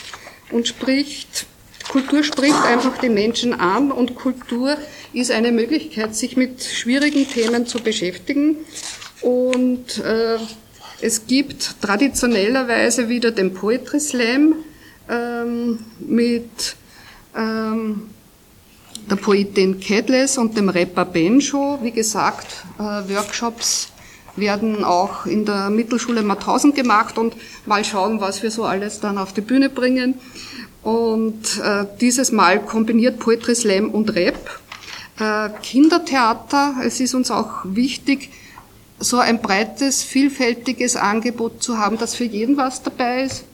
und 0.53 0.66
spricht, 0.66 1.44
Kultur 1.90 2.22
spricht 2.22 2.64
einfach 2.64 2.96
die 2.96 3.11
Menschen 3.11 3.53
an 3.53 3.92
und 3.92 4.14
Kultur 4.14 4.79
ist 5.12 5.33
eine 5.33 5.53
Möglichkeit, 5.53 6.16
sich 6.16 6.38
mit 6.38 6.62
schwierigen 6.64 7.29
Themen 7.29 7.66
zu 7.66 7.81
beschäftigen. 7.81 8.57
Und 9.20 9.98
äh, 9.98 10.38
es 11.03 11.27
gibt 11.27 11.83
traditionellerweise 11.83 13.11
wieder 13.11 13.33
den 13.33 13.53
Poetry 13.53 14.01
Slam 14.01 14.55
ähm, 15.11 15.81
mit 16.01 16.77
ähm, 17.37 18.09
der 19.11 19.16
Poetin 19.16 19.81
Kedles 19.81 20.38
und 20.38 20.57
dem 20.57 20.68
Rapper 20.68 21.05
Benjo. 21.05 21.79
Wie 21.83 21.90
gesagt, 21.90 22.47
äh, 22.79 22.83
Workshops 22.83 23.88
werden 24.37 24.85
auch 24.85 25.27
in 25.27 25.44
der 25.44 25.71
Mittelschule 25.71 26.23
Mauthausen 26.23 26.75
gemacht 26.75 27.18
und 27.18 27.35
mal 27.66 27.85
schauen, 27.85 28.21
was 28.21 28.42
wir 28.42 28.51
so 28.51 28.64
alles 28.64 29.01
dann 29.01 29.18
auf 29.18 29.33
die 29.33 29.40
Bühne 29.40 29.68
bringen. 29.68 30.14
Und 30.83 31.59
äh, 31.59 31.87
dieses 32.01 32.31
Mal 32.33 32.61
kombiniert 32.64 33.18
Poetry 33.18 33.55
Slam 33.55 33.90
und 33.90 34.14
Rap. 34.14 34.61
Äh, 35.18 35.51
Kindertheater, 35.62 36.77
es 36.85 37.01
ist 37.01 37.14
uns 37.14 37.31
auch 37.31 37.64
wichtig, 37.64 38.31
so 39.01 39.18
ein 39.18 39.40
breites, 39.40 40.03
vielfältiges 40.03 40.97
Angebot 40.97 41.62
zu 41.62 41.79
haben, 41.79 41.99
dass 41.99 42.14
für 42.14 42.25
jeden 42.25 42.57
was 42.57 42.83
dabei 42.83 43.25
ist 43.25 43.44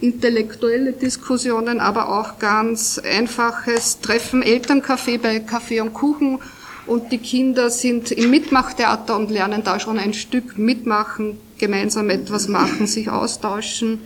intellektuelle 0.00 0.92
Diskussionen, 0.92 1.80
aber 1.80 2.08
auch 2.08 2.38
ganz 2.38 2.98
einfaches 2.98 4.00
Treffen, 4.00 4.42
Elterncafé 4.42 5.18
bei 5.18 5.40
Kaffee 5.40 5.80
und 5.80 5.94
Kuchen. 5.94 6.40
Und 6.86 7.12
die 7.12 7.18
Kinder 7.18 7.70
sind 7.70 8.10
im 8.10 8.30
Mitmachtheater 8.30 9.16
und 9.16 9.30
lernen 9.30 9.62
da 9.62 9.78
schon 9.78 9.98
ein 9.98 10.14
Stück 10.14 10.58
mitmachen, 10.58 11.38
gemeinsam 11.58 12.10
etwas 12.10 12.48
machen, 12.48 12.86
sich 12.86 13.08
austauschen. 13.08 14.00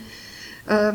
Äh, 0.66 0.92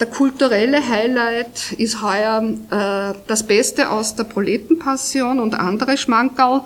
der 0.00 0.06
kulturelle 0.08 0.86
Highlight 0.86 1.72
ist 1.78 2.02
heuer 2.02 2.42
äh, 2.42 3.18
das 3.26 3.46
Beste 3.46 3.90
aus 3.90 4.16
der 4.16 4.24
Proletenpassion 4.24 5.38
und 5.38 5.54
andere 5.54 5.96
Schmankerl. 5.96 6.62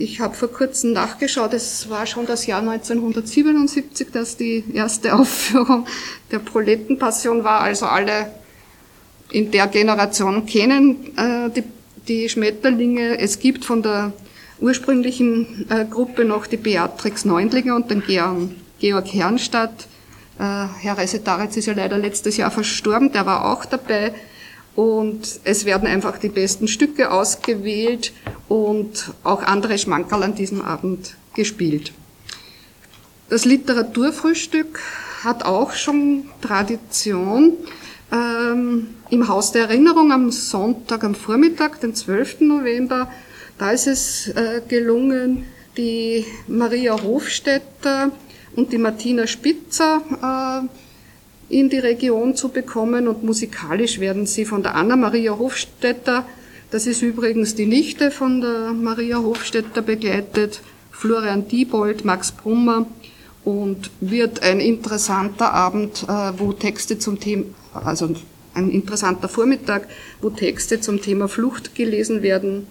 Ich 0.00 0.18
habe 0.18 0.34
vor 0.34 0.48
kurzem 0.48 0.94
nachgeschaut, 0.94 1.52
es 1.52 1.90
war 1.90 2.06
schon 2.06 2.24
das 2.24 2.46
Jahr 2.46 2.60
1977, 2.60 4.08
dass 4.10 4.38
die 4.38 4.64
erste 4.72 5.14
Aufführung 5.18 5.86
der 6.30 6.38
Proletenpassion 6.38 7.44
war. 7.44 7.60
Also 7.60 7.84
alle 7.84 8.30
in 9.30 9.50
der 9.50 9.66
Generation 9.66 10.46
kennen 10.46 11.16
äh, 11.18 11.50
die 11.50 11.64
die 12.08 12.30
Schmetterlinge, 12.30 13.18
es 13.18 13.38
gibt 13.38 13.66
von 13.66 13.82
der 13.82 14.14
ursprünglichen 14.58 15.66
äh, 15.70 15.84
Gruppe 15.84 16.24
noch 16.24 16.46
die 16.46 16.56
Beatrix 16.56 17.26
Neundlinger 17.26 17.76
und 17.76 17.90
den 17.90 18.02
Georg, 18.02 18.48
Georg 18.78 19.12
Herrnstadt. 19.12 19.86
Äh, 20.38 20.42
Herr 20.80 20.96
Reisetaritz 20.96 21.58
ist 21.58 21.66
ja 21.66 21.74
leider 21.74 21.98
letztes 21.98 22.38
Jahr 22.38 22.50
verstorben, 22.50 23.12
der 23.12 23.26
war 23.26 23.52
auch 23.52 23.66
dabei. 23.66 24.14
Und 24.76 25.40
es 25.44 25.64
werden 25.64 25.88
einfach 25.88 26.18
die 26.18 26.28
besten 26.28 26.68
Stücke 26.68 27.10
ausgewählt 27.10 28.12
und 28.48 29.12
auch 29.24 29.42
andere 29.42 29.78
Schmankerl 29.78 30.22
an 30.22 30.34
diesem 30.34 30.62
Abend 30.62 31.16
gespielt. 31.34 31.92
Das 33.28 33.44
Literaturfrühstück 33.44 34.80
hat 35.22 35.44
auch 35.44 35.72
schon 35.72 36.24
Tradition. 36.40 37.54
Ähm, 38.12 38.88
Im 39.10 39.28
Haus 39.28 39.52
der 39.52 39.68
Erinnerung 39.68 40.10
am 40.12 40.32
Sonntag, 40.32 41.04
am 41.04 41.14
Vormittag, 41.14 41.80
den 41.80 41.94
12. 41.94 42.40
November, 42.40 43.10
da 43.58 43.70
ist 43.70 43.86
es 43.86 44.28
äh, 44.28 44.62
gelungen, 44.66 45.44
die 45.76 46.24
Maria 46.48 47.00
Hofstetter 47.00 48.10
und 48.56 48.72
die 48.72 48.78
Martina 48.78 49.26
Spitzer 49.26 50.02
äh, 50.22 50.89
in 51.50 51.68
die 51.68 51.78
Region 51.78 52.36
zu 52.36 52.48
bekommen 52.48 53.08
und 53.08 53.24
musikalisch 53.24 54.00
werden 54.00 54.26
sie 54.26 54.44
von 54.44 54.62
der 54.62 54.76
Anna 54.76 54.96
Maria 54.96 55.36
Hofstetter, 55.36 56.24
das 56.70 56.86
ist 56.86 57.02
übrigens 57.02 57.56
die 57.56 57.66
Nichte 57.66 58.12
von 58.12 58.40
der 58.40 58.72
Maria 58.72 59.18
Hofstetter 59.18 59.82
begleitet, 59.82 60.60
Florian 60.92 61.48
Diebold, 61.48 62.04
Max 62.04 62.30
Brummer 62.30 62.86
und 63.44 63.90
wird 64.00 64.42
ein 64.42 64.60
interessanter 64.60 65.52
Abend, 65.52 66.04
äh, 66.04 66.32
wo 66.38 66.52
Texte 66.52 66.98
zum 66.98 67.18
Thema, 67.18 67.46
also 67.72 68.14
ein 68.54 68.70
interessanter 68.70 69.28
Vormittag, 69.28 69.88
wo 70.20 70.30
Texte 70.30 70.80
zum 70.80 71.02
Thema 71.02 71.26
Flucht 71.26 71.74
gelesen 71.74 72.22
werden. 72.22 72.68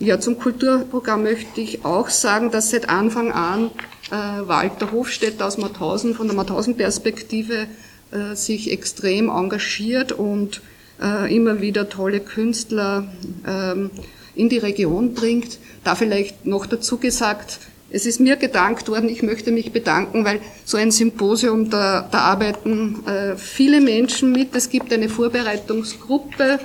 Ja, 0.00 0.18
zum 0.18 0.38
Kulturprogramm 0.38 1.22
möchte 1.22 1.60
ich 1.60 1.84
auch 1.84 2.08
sagen, 2.08 2.50
dass 2.50 2.70
seit 2.70 2.88
Anfang 2.88 3.30
an 3.30 3.70
äh, 4.10 4.48
Walter 4.48 4.90
Hofstetter 4.90 5.46
aus 5.46 5.58
Mauthausen 5.58 6.14
von 6.14 6.26
der 6.26 6.34
Mauthausen-Perspektive 6.34 7.68
äh, 8.12 8.36
sich 8.36 8.70
extrem 8.70 9.28
engagiert 9.28 10.12
und 10.12 10.60
äh, 11.00 11.34
immer 11.34 11.60
wieder 11.60 11.88
tolle 11.88 12.20
Künstler 12.20 13.06
ähm, 13.46 13.90
in 14.34 14.48
die 14.48 14.58
Region 14.58 15.14
bringt. 15.14 15.58
Da 15.84 15.94
vielleicht 15.94 16.46
noch 16.46 16.66
dazu 16.66 16.98
gesagt, 16.98 17.58
es 17.90 18.06
ist 18.06 18.20
mir 18.20 18.36
gedankt 18.36 18.88
worden, 18.88 19.08
ich 19.08 19.22
möchte 19.22 19.50
mich 19.50 19.72
bedanken, 19.72 20.24
weil 20.24 20.40
so 20.64 20.78
ein 20.78 20.90
Symposium, 20.90 21.68
da, 21.68 22.08
da 22.10 22.18
arbeiten 22.18 23.06
äh, 23.06 23.36
viele 23.36 23.80
Menschen 23.80 24.32
mit. 24.32 24.54
Es 24.54 24.70
gibt 24.70 24.92
eine 24.92 25.08
Vorbereitungsgruppe, 25.08 26.58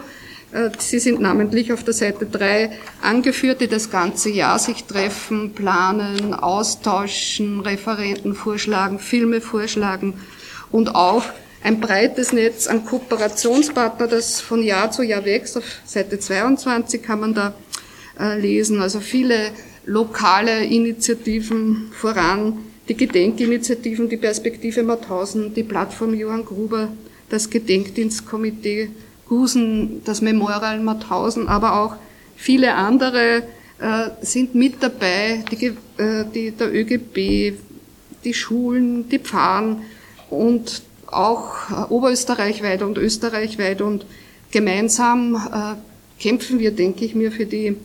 äh, 0.51 0.69
Sie 0.77 0.99
sind 0.99 1.19
namentlich 1.19 1.73
auf 1.73 1.83
der 1.83 1.93
Seite 1.93 2.25
3 2.25 2.71
angeführt, 3.01 3.61
die 3.61 3.67
das 3.67 3.89
ganze 3.89 4.29
Jahr 4.29 4.59
sich 4.59 4.85
treffen, 4.85 5.53
planen, 5.53 6.33
austauschen, 6.33 7.59
Referenten 7.59 8.33
vorschlagen, 8.33 8.99
Filme 8.99 9.41
vorschlagen 9.41 10.13
und 10.71 10.95
auch 10.95 11.23
ein 11.63 11.79
breites 11.79 12.33
Netz 12.33 12.67
an 12.67 12.85
Kooperationspartner, 12.85 14.07
das 14.07 14.41
von 14.41 14.63
Jahr 14.63 14.91
zu 14.91 15.03
Jahr 15.03 15.25
wächst. 15.25 15.57
Auf 15.57 15.63
Seite 15.85 16.19
22 16.19 17.01
kann 17.01 17.19
man 17.19 17.33
da 17.33 17.53
äh, 18.19 18.39
lesen. 18.39 18.81
Also 18.81 18.99
viele 18.99 19.51
lokale 19.85 20.63
Initiativen 20.63 21.91
voran, 21.91 22.59
die 22.87 22.95
Gedenkinitiativen, 22.95 24.07
die 24.07 24.17
Perspektive 24.17 24.83
Mauthausen, 24.83 25.53
die 25.53 25.63
Plattform 25.63 26.13
Johann 26.13 26.45
Gruber, 26.45 26.89
das 27.29 27.49
Gedenkdienstkomitee 27.49 28.89
Gusen, 29.27 30.01
das 30.05 30.21
Memorial 30.21 30.79
Mauthausen, 30.79 31.47
aber 31.47 31.81
auch 31.81 31.95
viele 32.35 32.75
andere 32.75 33.43
äh, 33.79 34.09
sind 34.21 34.55
mit 34.55 34.81
dabei, 34.81 35.43
die, 35.51 35.73
äh, 36.01 36.23
die, 36.33 36.51
der 36.51 36.73
ÖGB, 36.73 37.57
die 38.23 38.33
Schulen, 38.33 39.09
die 39.09 39.19
Pfarren 39.19 39.81
und 40.29 40.81
auch 41.07 41.69
äh, 41.69 41.91
oberösterreichweit 41.91 42.81
und 42.81 42.97
österreichweit 42.97 43.81
und 43.81 44.05
gemeinsam 44.51 45.35
äh, 45.35 46.21
kämpfen 46.21 46.59
wir, 46.59 46.71
denke 46.71 47.05
ich 47.05 47.15
mir, 47.15 47.31
für 47.31 47.45
die 47.45 47.77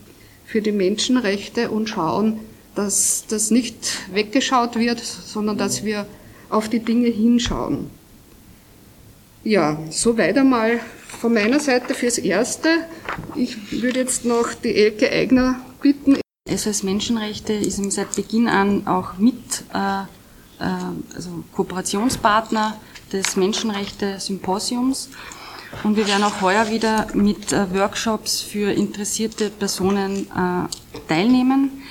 für 0.45 0.61
die 0.61 0.71
Menschenrechte 0.71 1.71
und 1.71 1.89
schauen, 1.89 2.39
dass 2.75 3.25
das 3.27 3.49
nicht 3.49 3.75
weggeschaut 4.13 4.77
wird, 4.77 4.99
sondern 4.99 5.57
dass 5.57 5.83
wir 5.83 6.05
auf 6.49 6.69
die 6.69 6.79
Dinge 6.79 7.07
hinschauen. 7.07 7.89
Ja, 9.43 9.79
soweit 9.89 10.37
einmal 10.37 10.79
von 11.07 11.33
meiner 11.33 11.59
Seite 11.59 11.93
fürs 11.93 12.17
Erste. 12.17 12.69
Ich 13.35 13.81
würde 13.81 14.01
jetzt 14.01 14.25
noch 14.25 14.53
die 14.53 14.75
Elke 14.75 15.11
Eigner 15.11 15.59
bitten. 15.81 16.17
SOS 16.47 16.83
Menschenrechte 16.83 17.53
ist 17.53 17.81
seit 17.91 18.15
Beginn 18.15 18.47
an 18.47 18.85
auch 18.85 19.17
mit 19.17 19.63
äh, 19.73 20.03
also 20.59 21.43
Kooperationspartner 21.53 22.77
des 23.11 23.35
Menschenrechte-Symposiums. 23.35 25.09
Und 25.83 25.97
wir 25.97 26.07
werden 26.07 26.23
auch 26.23 26.39
heuer 26.41 26.69
wieder 26.69 27.07
mit 27.13 27.51
äh, 27.51 27.73
Workshops 27.73 28.41
für 28.41 28.71
interessierte 28.71 29.49
Personen 29.49 30.27
äh, 30.27 30.67
teilnehmen. 31.07 31.81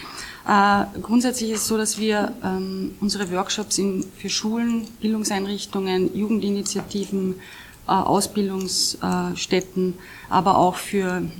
Äh, 0.46 0.84
grundsätzlich 1.00 1.50
ist 1.50 1.62
es 1.62 1.66
so, 1.66 1.76
dass 1.76 1.98
wir 1.98 2.32
ähm, 2.44 2.94
unsere 3.00 3.28
Workshops 3.32 3.80
für 4.18 4.30
Schulen, 4.30 4.86
Bildungseinrichtungen, 5.00 6.16
Jugendinitiativen, 6.16 7.40
Ausbildungsstätten, 7.84 9.98
aber 10.30 10.56
auch 10.56 10.76
für 10.76 11.16
ähm, 11.16 11.32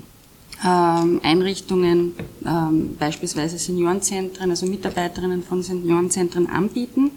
Einrichtungen, 0.68 2.14
ähm, 2.46 2.96
beispielsweise 2.96 3.59
Seniorenzentren, 3.59 4.51
also 4.51 4.66
Mitarbeiterinnen 4.66 5.42
von 5.42 5.62
Seniorenzentren 5.62 6.48
anbieten. 6.48 7.11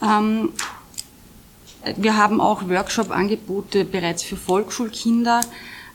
Ähm, 0.00 0.50
wir 1.96 2.16
haben 2.16 2.40
auch 2.40 2.68
Workshop-Angebote 2.68 3.84
bereits 3.84 4.22
für 4.22 4.36
Volksschulkinder, 4.36 5.40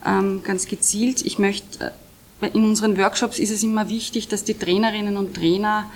ähm, 0.06 0.42
ganz 0.44 0.68
gezielt. 0.68 1.22
Ich 1.26 1.40
möchte, 1.40 1.94
äh, 2.42 2.48
in 2.48 2.64
unseren 2.64 2.98
Workshops 2.98 3.40
ist 3.40 3.52
es 3.52 3.64
immer 3.64 3.90
wichtig, 3.90 4.28
dass 4.28 4.44
die 4.44 4.56
Trainerinnen 4.56 5.18
und 5.18 5.36
Trainer 5.36 5.90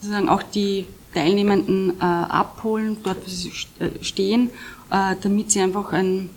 sozusagen 0.00 0.28
auch 0.28 0.42
die 0.42 0.86
Teilnehmenden 1.12 2.00
äh, 2.00 2.02
abholen, 2.02 2.96
dort 3.02 3.24
wo 3.24 3.30
sie 3.30 3.52
äh, 3.78 4.02
stehen, 4.02 4.50
damit 4.90 5.50
sie 5.50 5.60
einfach 5.60 5.92
ein, 5.92 6.30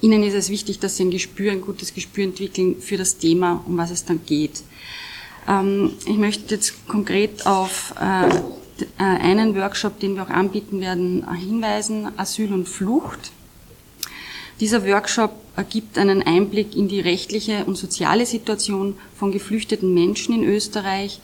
ihnen 0.00 0.22
ist 0.22 0.34
es 0.34 0.48
wichtig, 0.50 0.78
dass 0.78 0.96
sie 0.96 1.04
ein 1.04 1.10
Gespür, 1.10 1.52
ein 1.52 1.60
gutes 1.60 1.94
Gespür 1.94 2.24
entwickeln 2.24 2.76
für 2.80 2.96
das 2.96 3.18
Thema, 3.18 3.62
um 3.66 3.76
was 3.76 3.90
es 3.90 4.04
dann 4.04 4.20
geht. 4.24 4.62
Ähm, 5.48 5.92
ich 6.06 6.16
möchte 6.16 6.54
jetzt 6.54 6.86
konkret 6.86 7.46
auf 7.46 7.94
äh, 8.00 8.28
äh, 8.28 8.38
einen 8.98 9.54
Workshop, 9.56 10.00
den 10.00 10.16
wir 10.16 10.24
auch 10.24 10.30
anbieten 10.30 10.80
werden, 10.80 11.26
hinweisen, 11.34 12.08
Asyl 12.16 12.52
und 12.52 12.68
Flucht. 12.68 13.32
Dieser 14.60 14.86
Workshop 14.86 15.32
ergibt 15.56 15.96
einen 15.96 16.22
Einblick 16.22 16.76
in 16.76 16.88
die 16.88 17.00
rechtliche 17.00 17.64
und 17.64 17.76
soziale 17.76 18.26
Situation 18.26 18.96
von 19.16 19.32
geflüchteten 19.32 19.94
Menschen 19.94 20.34
in 20.34 20.44
Österreich. 20.44 21.20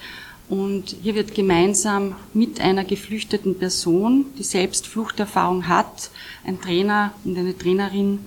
Und 0.48 0.96
hier 1.02 1.14
wird 1.14 1.34
gemeinsam 1.34 2.14
mit 2.32 2.60
einer 2.60 2.84
geflüchteten 2.84 3.58
Person, 3.58 4.26
die 4.38 4.44
selbst 4.44 4.86
Fluchterfahrung 4.86 5.68
hat, 5.68 6.10
ein 6.44 6.60
Trainer 6.60 7.12
und 7.24 7.36
eine 7.36 7.56
Trainerin, 7.56 8.20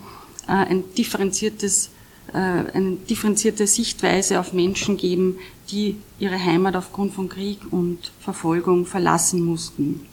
ein 0.53 0.83
differenziertes 0.97 1.91
äh, 2.33 2.37
eine 2.37 2.97
differenzierte 3.09 3.65
Sichtweise 3.65 4.39
auf 4.39 4.53
Menschen 4.53 4.97
geben, 4.97 5.37
die 5.71 5.97
ihre 6.19 6.37
Heimat 6.37 6.75
aufgrund 6.75 7.13
von 7.13 7.27
Krieg 7.27 7.59
und 7.71 8.11
Verfolgung 8.19 8.85
verlassen 8.85 9.43
mussten. 9.43 10.05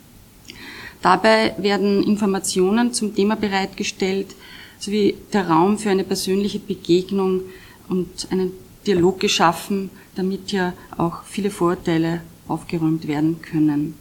Dabei 1.02 1.54
werden 1.58 2.02
Informationen 2.02 2.92
zum 2.94 3.14
Thema 3.14 3.36
bereitgestellt, 3.36 4.34
sowie 4.78 5.16
der 5.32 5.48
Raum 5.48 5.78
für 5.78 5.90
eine 5.90 6.04
persönliche 6.04 6.58
Begegnung 6.58 7.42
und 7.88 8.28
einen 8.30 8.52
Dialog 8.86 9.20
geschaffen, 9.20 9.90
damit 10.14 10.52
ja 10.52 10.72
auch 10.96 11.22
viele 11.24 11.50
Vorurteile 11.50 12.22
aufgeräumt 12.48 13.06
werden 13.06 13.42
können. 13.42 13.94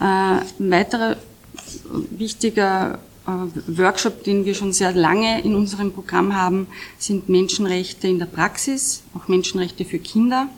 Äh, 0.00 0.04
ein 0.04 0.70
weiterer 0.70 1.16
wichtiger 2.10 2.94
äh, 2.94 3.15
Workshop, 3.26 4.24
den 4.24 4.44
wir 4.44 4.54
schon 4.54 4.72
sehr 4.72 4.92
lange 4.92 5.42
in 5.42 5.54
unserem 5.54 5.92
Programm 5.92 6.36
haben, 6.36 6.68
sind 6.98 7.28
Menschenrechte 7.28 8.06
in 8.06 8.18
der 8.18 8.26
Praxis, 8.26 9.02
auch 9.14 9.28
Menschenrechte 9.28 9.84
für 9.84 9.98
Kinder. 9.98 10.48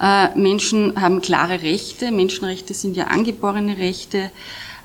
Äh, 0.00 0.36
Menschen 0.36 1.00
haben 1.00 1.20
klare 1.20 1.62
Rechte. 1.62 2.10
Menschenrechte 2.10 2.74
sind 2.74 2.96
ja 2.96 3.06
angeborene 3.06 3.78
Rechte. 3.78 4.32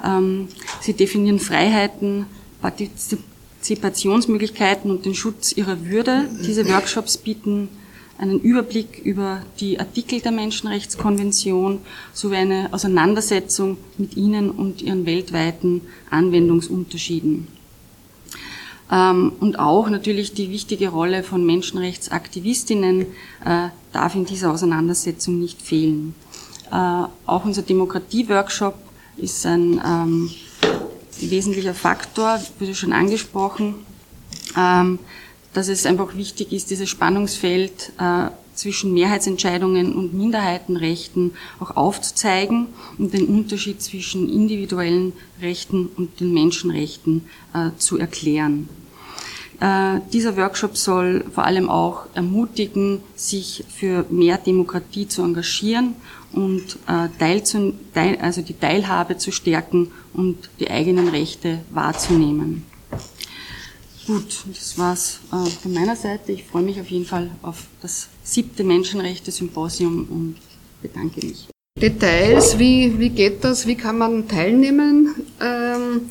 Ähm, 0.05 0.49
sie 0.82 0.93
definieren 0.93 1.39
Freiheiten, 1.39 2.27
Partizipationsmöglichkeiten 2.62 4.91
und 4.91 5.05
den 5.05 5.15
Schutz 5.15 5.51
ihrer 5.51 5.84
Würde. 5.86 6.29
Diese 6.45 6.69
Workshops 6.69 7.17
bieten 7.17 7.69
einen 8.19 8.39
Überblick 8.41 8.99
über 9.03 9.41
die 9.60 9.79
Artikel 9.79 10.19
der 10.19 10.34
Menschenrechtskonvention 10.34 11.79
sowie 12.13 12.36
eine 12.36 12.69
Auseinandersetzung 12.71 13.77
mit 13.97 14.17
ihnen 14.17 14.51
und 14.51 14.82
ihren 14.82 15.05
weltweiten 15.05 15.82
Anwendungsunterschieden. 16.10 17.47
Ähm, 18.91 19.32
und 19.39 19.58
auch 19.58 19.89
natürlich 19.89 20.34
die 20.34 20.49
wichtige 20.49 20.89
Rolle 20.89 21.23
von 21.23 21.45
Menschenrechtsaktivistinnen 21.45 23.01
äh, 23.45 23.69
darf 23.93 24.15
in 24.15 24.25
dieser 24.25 24.51
Auseinandersetzung 24.51 25.39
nicht 25.39 25.62
fehlen. 25.62 26.13
Äh, 26.71 27.03
auch 27.25 27.45
unser 27.45 27.62
Demokratie-Workshop 27.62 28.75
ist 29.15 29.45
ein 29.45 29.82
ähm, 29.86 30.29
wesentlicher 31.21 31.73
Faktor, 31.73 32.41
wurde 32.60 32.75
schon 32.75 32.91
angesprochen, 32.91 33.75
ähm, 34.58 34.99
dass 35.53 35.67
es 35.67 35.85
einfach 35.85 36.15
wichtig 36.15 36.51
ist, 36.51 36.69
dieses 36.69 36.89
Spannungsfeld 36.89 37.91
äh, 37.99 38.29
zwischen 38.53 38.93
Mehrheitsentscheidungen 38.93 39.93
und 39.93 40.13
Minderheitenrechten 40.13 41.31
auch 41.59 41.75
aufzuzeigen 41.77 42.67
und 42.97 43.13
den 43.13 43.25
Unterschied 43.25 43.81
zwischen 43.81 44.29
individuellen 44.29 45.13
Rechten 45.41 45.88
und 45.95 46.19
den 46.19 46.33
Menschenrechten 46.33 47.25
äh, 47.53 47.69
zu 47.77 47.97
erklären. 47.97 48.67
Äh, 49.62 49.99
dieser 50.13 50.38
Workshop 50.38 50.77
soll 50.77 51.25
vor 51.33 51.45
allem 51.45 51.69
auch 51.69 52.05
ermutigen, 52.13 53.01
sich 53.15 53.63
für 53.69 54.05
mehr 54.09 54.38
Demokratie 54.38 55.07
zu 55.07 55.21
engagieren 55.23 55.95
und 56.31 56.77
äh, 56.88 57.09
teil 57.17 58.17
also 58.21 58.41
die 58.41 58.53
Teilhabe 58.53 59.17
zu 59.17 59.31
stärken 59.31 59.91
und 60.13 60.49
die 60.59 60.69
eigenen 60.69 61.09
Rechte 61.09 61.59
wahrzunehmen. 61.71 62.65
Gut, 64.10 64.43
das 64.48 64.78
war's 64.80 65.19
äh, 65.32 65.45
von 65.62 65.72
meiner 65.72 65.95
Seite. 65.95 66.32
Ich 66.32 66.43
freue 66.43 66.63
mich 66.63 66.82
auf 66.82 66.88
jeden 66.88 67.06
Fall 67.06 67.30
auf 67.43 67.67
das 67.80 68.08
siebte 68.24 68.63
Menschenrechte-Symposium 68.63 70.08
und 70.10 70.38
bedanke 70.82 71.24
mich. 71.24 71.48
Details, 71.80 72.58
wie, 72.58 72.98
wie 72.98 73.10
geht 73.10 73.43
das, 73.43 73.67
wie 73.67 73.76
kann 73.76 74.00
man 74.00 74.28
teilnehmen? 74.28 75.13
Ähm, 75.39 76.10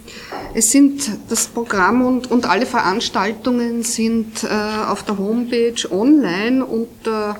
es 0.55 0.71
sind 0.71 1.11
das 1.29 1.49
Programm 1.49 2.07
und, 2.07 2.31
und 2.31 2.47
alle 2.47 2.67
Veranstaltungen 2.67 3.83
sind 3.83 4.45
äh, 4.45 4.47
auf 4.47 5.03
der 5.03 5.19
Homepage 5.19 5.91
online 5.91 6.65
unter 6.65 7.37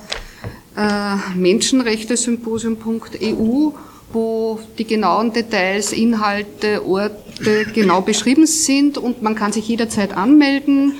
äh, 0.75 1.15
Menschenrechtesymposium.eu, 1.37 3.71
wo 4.11 4.59
die 4.77 4.85
genauen 4.85 5.33
Details, 5.33 5.93
Inhalte, 5.93 6.85
Orte 6.85 7.65
genau 7.73 8.01
beschrieben 8.01 8.47
sind 8.47 8.97
und 8.97 9.21
man 9.21 9.35
kann 9.35 9.51
sich 9.51 9.67
jederzeit 9.67 10.15
anmelden 10.15 10.93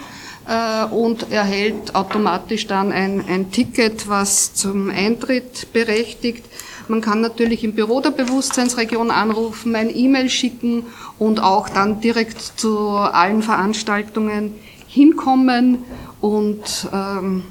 äh, 0.48 0.86
und 0.86 1.32
erhält 1.32 1.96
automatisch 1.96 2.68
dann 2.68 2.92
ein, 2.92 3.24
ein 3.28 3.52
Ticket, 3.52 4.08
was 4.08 4.54
zum 4.54 4.90
Eintritt 4.90 5.72
berechtigt. 5.74 6.46
Man 6.88 7.02
kann 7.02 7.22
natürlich 7.22 7.64
im 7.64 7.74
Büro 7.74 8.02
der 8.02 8.10
Bewusstseinsregion 8.10 9.12
anrufen, 9.12 9.76
ein 9.76 9.96
E-Mail 9.96 10.30
schicken 10.30 10.88
und 11.20 11.40
auch 11.40 11.70
dann 11.70 12.02
direkt 12.02 12.42
zu 12.42 12.98
allen 12.98 13.44
Veranstaltungen 13.44 14.56
hinkommen. 14.88 15.84
Und 16.20 16.88
ähm, 16.92 17.44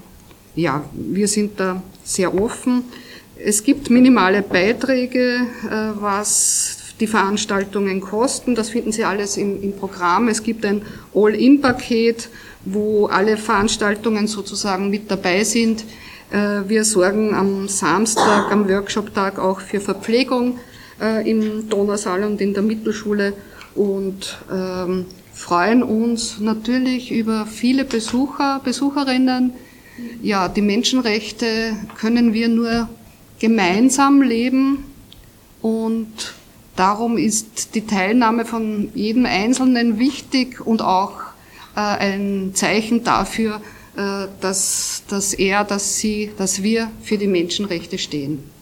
ja, 0.56 0.82
wir 0.92 1.28
sind 1.28 1.60
da 1.60 1.80
sehr 2.02 2.34
offen. 2.34 2.84
Es 3.40 3.62
gibt 3.62 3.88
minimale 3.88 4.42
Beiträge, 4.42 5.46
äh, 5.70 6.00
was 6.00 6.78
die 6.98 7.06
Veranstaltungen 7.06 8.00
kosten. 8.00 8.56
Das 8.56 8.70
finden 8.70 8.90
Sie 8.90 9.04
alles 9.04 9.36
im, 9.36 9.62
im 9.62 9.76
Programm. 9.76 10.26
Es 10.26 10.42
gibt 10.42 10.64
ein 10.64 10.82
All-In-Paket, 11.14 12.30
wo 12.64 13.06
alle 13.06 13.36
Veranstaltungen 13.36 14.26
sozusagen 14.26 14.90
mit 14.90 15.08
dabei 15.08 15.44
sind. 15.44 15.84
Äh, 16.30 16.68
wir 16.68 16.84
sorgen 16.84 17.32
am 17.32 17.68
Samstag, 17.68 18.50
am 18.50 18.68
Workshop-Tag 18.68 19.38
auch 19.38 19.60
für 19.60 19.80
Verpflegung 19.80 20.58
äh, 21.00 21.30
im 21.30 21.68
Donausaal 21.68 22.24
und 22.24 22.40
in 22.40 22.54
der 22.54 22.64
Mittelschule 22.64 23.34
und 23.76 24.36
ähm, 24.52 25.06
freuen 25.32 25.84
uns 25.84 26.40
natürlich 26.40 27.12
über 27.12 27.46
viele 27.46 27.84
Besucher, 27.84 28.60
Besucherinnen. 28.64 29.52
Ja, 30.22 30.48
die 30.48 30.62
Menschenrechte 30.62 31.76
können 31.96 32.32
wir 32.32 32.48
nur 32.48 32.88
gemeinsam 33.38 34.22
leben 34.22 34.84
und 35.62 36.34
darum 36.76 37.18
ist 37.18 37.74
die 37.74 37.86
Teilnahme 37.86 38.44
von 38.44 38.90
jedem 38.94 39.26
Einzelnen 39.26 39.98
wichtig 39.98 40.64
und 40.64 40.82
auch 40.82 41.20
äh, 41.76 41.80
ein 41.80 42.52
Zeichen 42.54 43.04
dafür, 43.04 43.60
äh, 43.96 44.26
dass, 44.40 45.02
dass 45.08 45.34
er, 45.34 45.64
dass 45.64 45.98
sie, 45.98 46.30
dass 46.36 46.62
wir 46.62 46.90
für 47.02 47.18
die 47.18 47.26
Menschenrechte 47.26 47.98
stehen. 47.98 48.57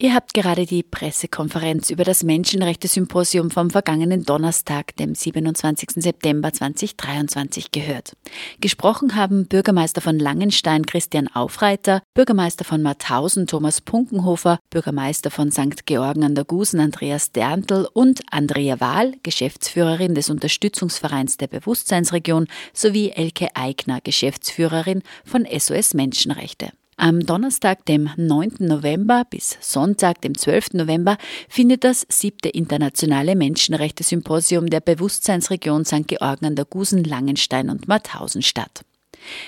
Ihr 0.00 0.14
habt 0.14 0.32
gerade 0.32 0.64
die 0.64 0.84
Pressekonferenz 0.84 1.90
über 1.90 2.04
das 2.04 2.22
Menschenrechte-Symposium 2.22 3.50
vom 3.50 3.70
vergangenen 3.70 4.22
Donnerstag, 4.22 4.94
dem 4.94 5.12
27. 5.12 5.90
September 5.96 6.52
2023 6.52 7.72
gehört. 7.72 8.12
Gesprochen 8.60 9.16
haben 9.16 9.48
Bürgermeister 9.48 10.00
von 10.00 10.20
Langenstein 10.20 10.86
Christian 10.86 11.26
Aufreiter, 11.26 12.00
Bürgermeister 12.14 12.64
von 12.64 12.80
Mauthausen 12.80 13.48
Thomas 13.48 13.80
Punkenhofer, 13.80 14.60
Bürgermeister 14.70 15.32
von 15.32 15.50
St. 15.50 15.84
Georgen 15.84 16.22
an 16.22 16.36
der 16.36 16.44
Gusen 16.44 16.78
Andreas 16.78 17.32
Derntl 17.32 17.88
und 17.92 18.20
Andrea 18.30 18.78
Wahl, 18.78 19.14
Geschäftsführerin 19.24 20.14
des 20.14 20.30
Unterstützungsvereins 20.30 21.38
der 21.38 21.48
Bewusstseinsregion, 21.48 22.46
sowie 22.72 23.10
Elke 23.10 23.48
Eigner, 23.56 24.00
Geschäftsführerin 24.00 25.02
von 25.24 25.44
SOS 25.44 25.94
Menschenrechte. 25.94 26.70
Am 27.00 27.24
Donnerstag, 27.24 27.86
dem 27.86 28.10
9. 28.16 28.54
November 28.58 29.22
bis 29.30 29.56
Sonntag, 29.60 30.20
dem 30.20 30.36
12. 30.36 30.72
November, 30.72 31.16
findet 31.48 31.84
das 31.84 32.04
siebte 32.08 32.48
internationale 32.48 33.36
Menschenrechte-Symposium 33.36 34.68
der 34.68 34.80
Bewusstseinsregion 34.80 35.84
St. 35.84 36.08
Georgen 36.08 36.46
an 36.46 36.56
der 36.56 36.64
Gusen, 36.64 37.04
Langenstein 37.04 37.70
und 37.70 37.86
Mauthausen 37.86 38.42
statt. 38.42 38.82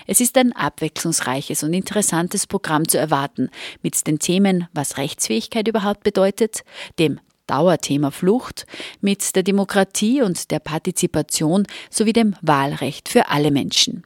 Es 0.07 0.21
ist 0.21 0.39
ein 0.39 0.53
abwechslungsreiches 0.53 1.65
und 1.65 1.75
interessantes 1.75 2.47
Programm 2.47 2.87
zu 2.87 2.99
erwarten 2.99 3.51
mit 3.83 4.07
den 4.07 4.21
Themen, 4.21 4.69
was 4.73 4.97
Rechtsfähigkeit 4.97 5.67
überhaupt 5.67 6.05
bedeutet, 6.05 6.63
dem 7.01 7.19
Dauerthema 7.51 8.13
Flucht 8.13 8.65
mit 9.01 9.35
der 9.35 9.43
Demokratie 9.43 10.23
und 10.23 10.53
der 10.53 10.61
Partizipation 10.61 11.67
sowie 11.91 12.13
dem 12.13 12.37
Wahlrecht 12.43 13.09
für 13.09 13.29
alle 13.29 13.51
Menschen. 13.51 14.05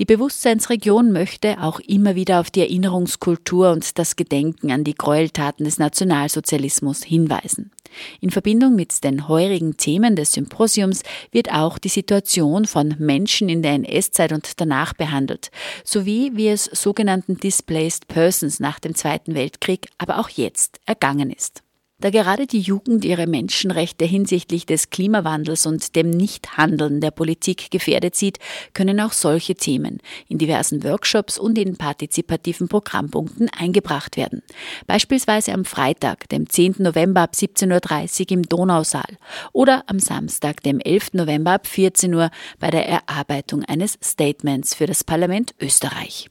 Die 0.00 0.04
Bewusstseinsregion 0.04 1.12
möchte 1.12 1.62
auch 1.62 1.78
immer 1.78 2.16
wieder 2.16 2.40
auf 2.40 2.50
die 2.50 2.62
Erinnerungskultur 2.62 3.70
und 3.70 3.96
das 3.96 4.16
Gedenken 4.16 4.72
an 4.72 4.82
die 4.82 4.96
Gräueltaten 4.96 5.64
des 5.64 5.78
Nationalsozialismus 5.78 7.04
hinweisen. 7.04 7.70
In 8.20 8.30
Verbindung 8.30 8.74
mit 8.74 9.04
den 9.04 9.28
heurigen 9.28 9.76
Themen 9.76 10.16
des 10.16 10.32
Symposiums 10.32 11.02
wird 11.30 11.52
auch 11.52 11.78
die 11.78 11.88
Situation 11.88 12.64
von 12.64 12.96
Menschen 12.98 13.48
in 13.48 13.62
der 13.62 13.72
NS-Zeit 13.74 14.32
und 14.32 14.60
danach 14.60 14.94
behandelt, 14.94 15.50
sowie 15.84 16.32
wie 16.34 16.48
es 16.48 16.64
sogenannten 16.64 17.36
Displaced 17.36 18.08
Persons 18.08 18.58
nach 18.58 18.80
dem 18.80 18.94
Zweiten 18.94 19.34
Weltkrieg, 19.34 19.88
aber 19.98 20.18
auch 20.18 20.28
jetzt 20.28 20.80
ergangen 20.86 21.30
ist. 21.30 21.62
Da 22.00 22.08
gerade 22.08 22.46
die 22.46 22.60
Jugend 22.60 23.04
ihre 23.04 23.26
Menschenrechte 23.26 24.06
hinsichtlich 24.06 24.64
des 24.64 24.88
Klimawandels 24.88 25.66
und 25.66 25.94
dem 25.96 26.08
Nichthandeln 26.08 27.00
der 27.02 27.10
Politik 27.10 27.70
gefährdet 27.70 28.16
sieht, 28.16 28.38
können 28.72 29.00
auch 29.00 29.12
solche 29.12 29.54
Themen 29.54 29.98
in 30.26 30.38
diversen 30.38 30.82
Workshops 30.82 31.38
und 31.38 31.58
in 31.58 31.76
partizipativen 31.76 32.68
Programmpunkten 32.68 33.50
eingebracht 33.50 34.16
werden. 34.16 34.42
Beispielsweise 34.86 35.52
am 35.52 35.66
Freitag, 35.66 36.28
dem 36.30 36.48
10. 36.48 36.76
November 36.78 37.20
ab 37.22 37.32
17.30 37.34 38.20
Uhr 38.20 38.30
im 38.30 38.42
Donausaal 38.44 39.18
oder 39.52 39.84
am 39.86 39.98
Samstag, 39.98 40.62
dem 40.62 40.80
11. 40.80 41.12
November 41.12 41.52
ab 41.52 41.66
14 41.66 42.14
Uhr 42.14 42.30
bei 42.58 42.70
der 42.70 42.88
Erarbeitung 42.88 43.62
eines 43.64 43.98
Statements 44.02 44.74
für 44.74 44.86
das 44.86 45.04
Parlament 45.04 45.54
Österreich. 45.60 46.28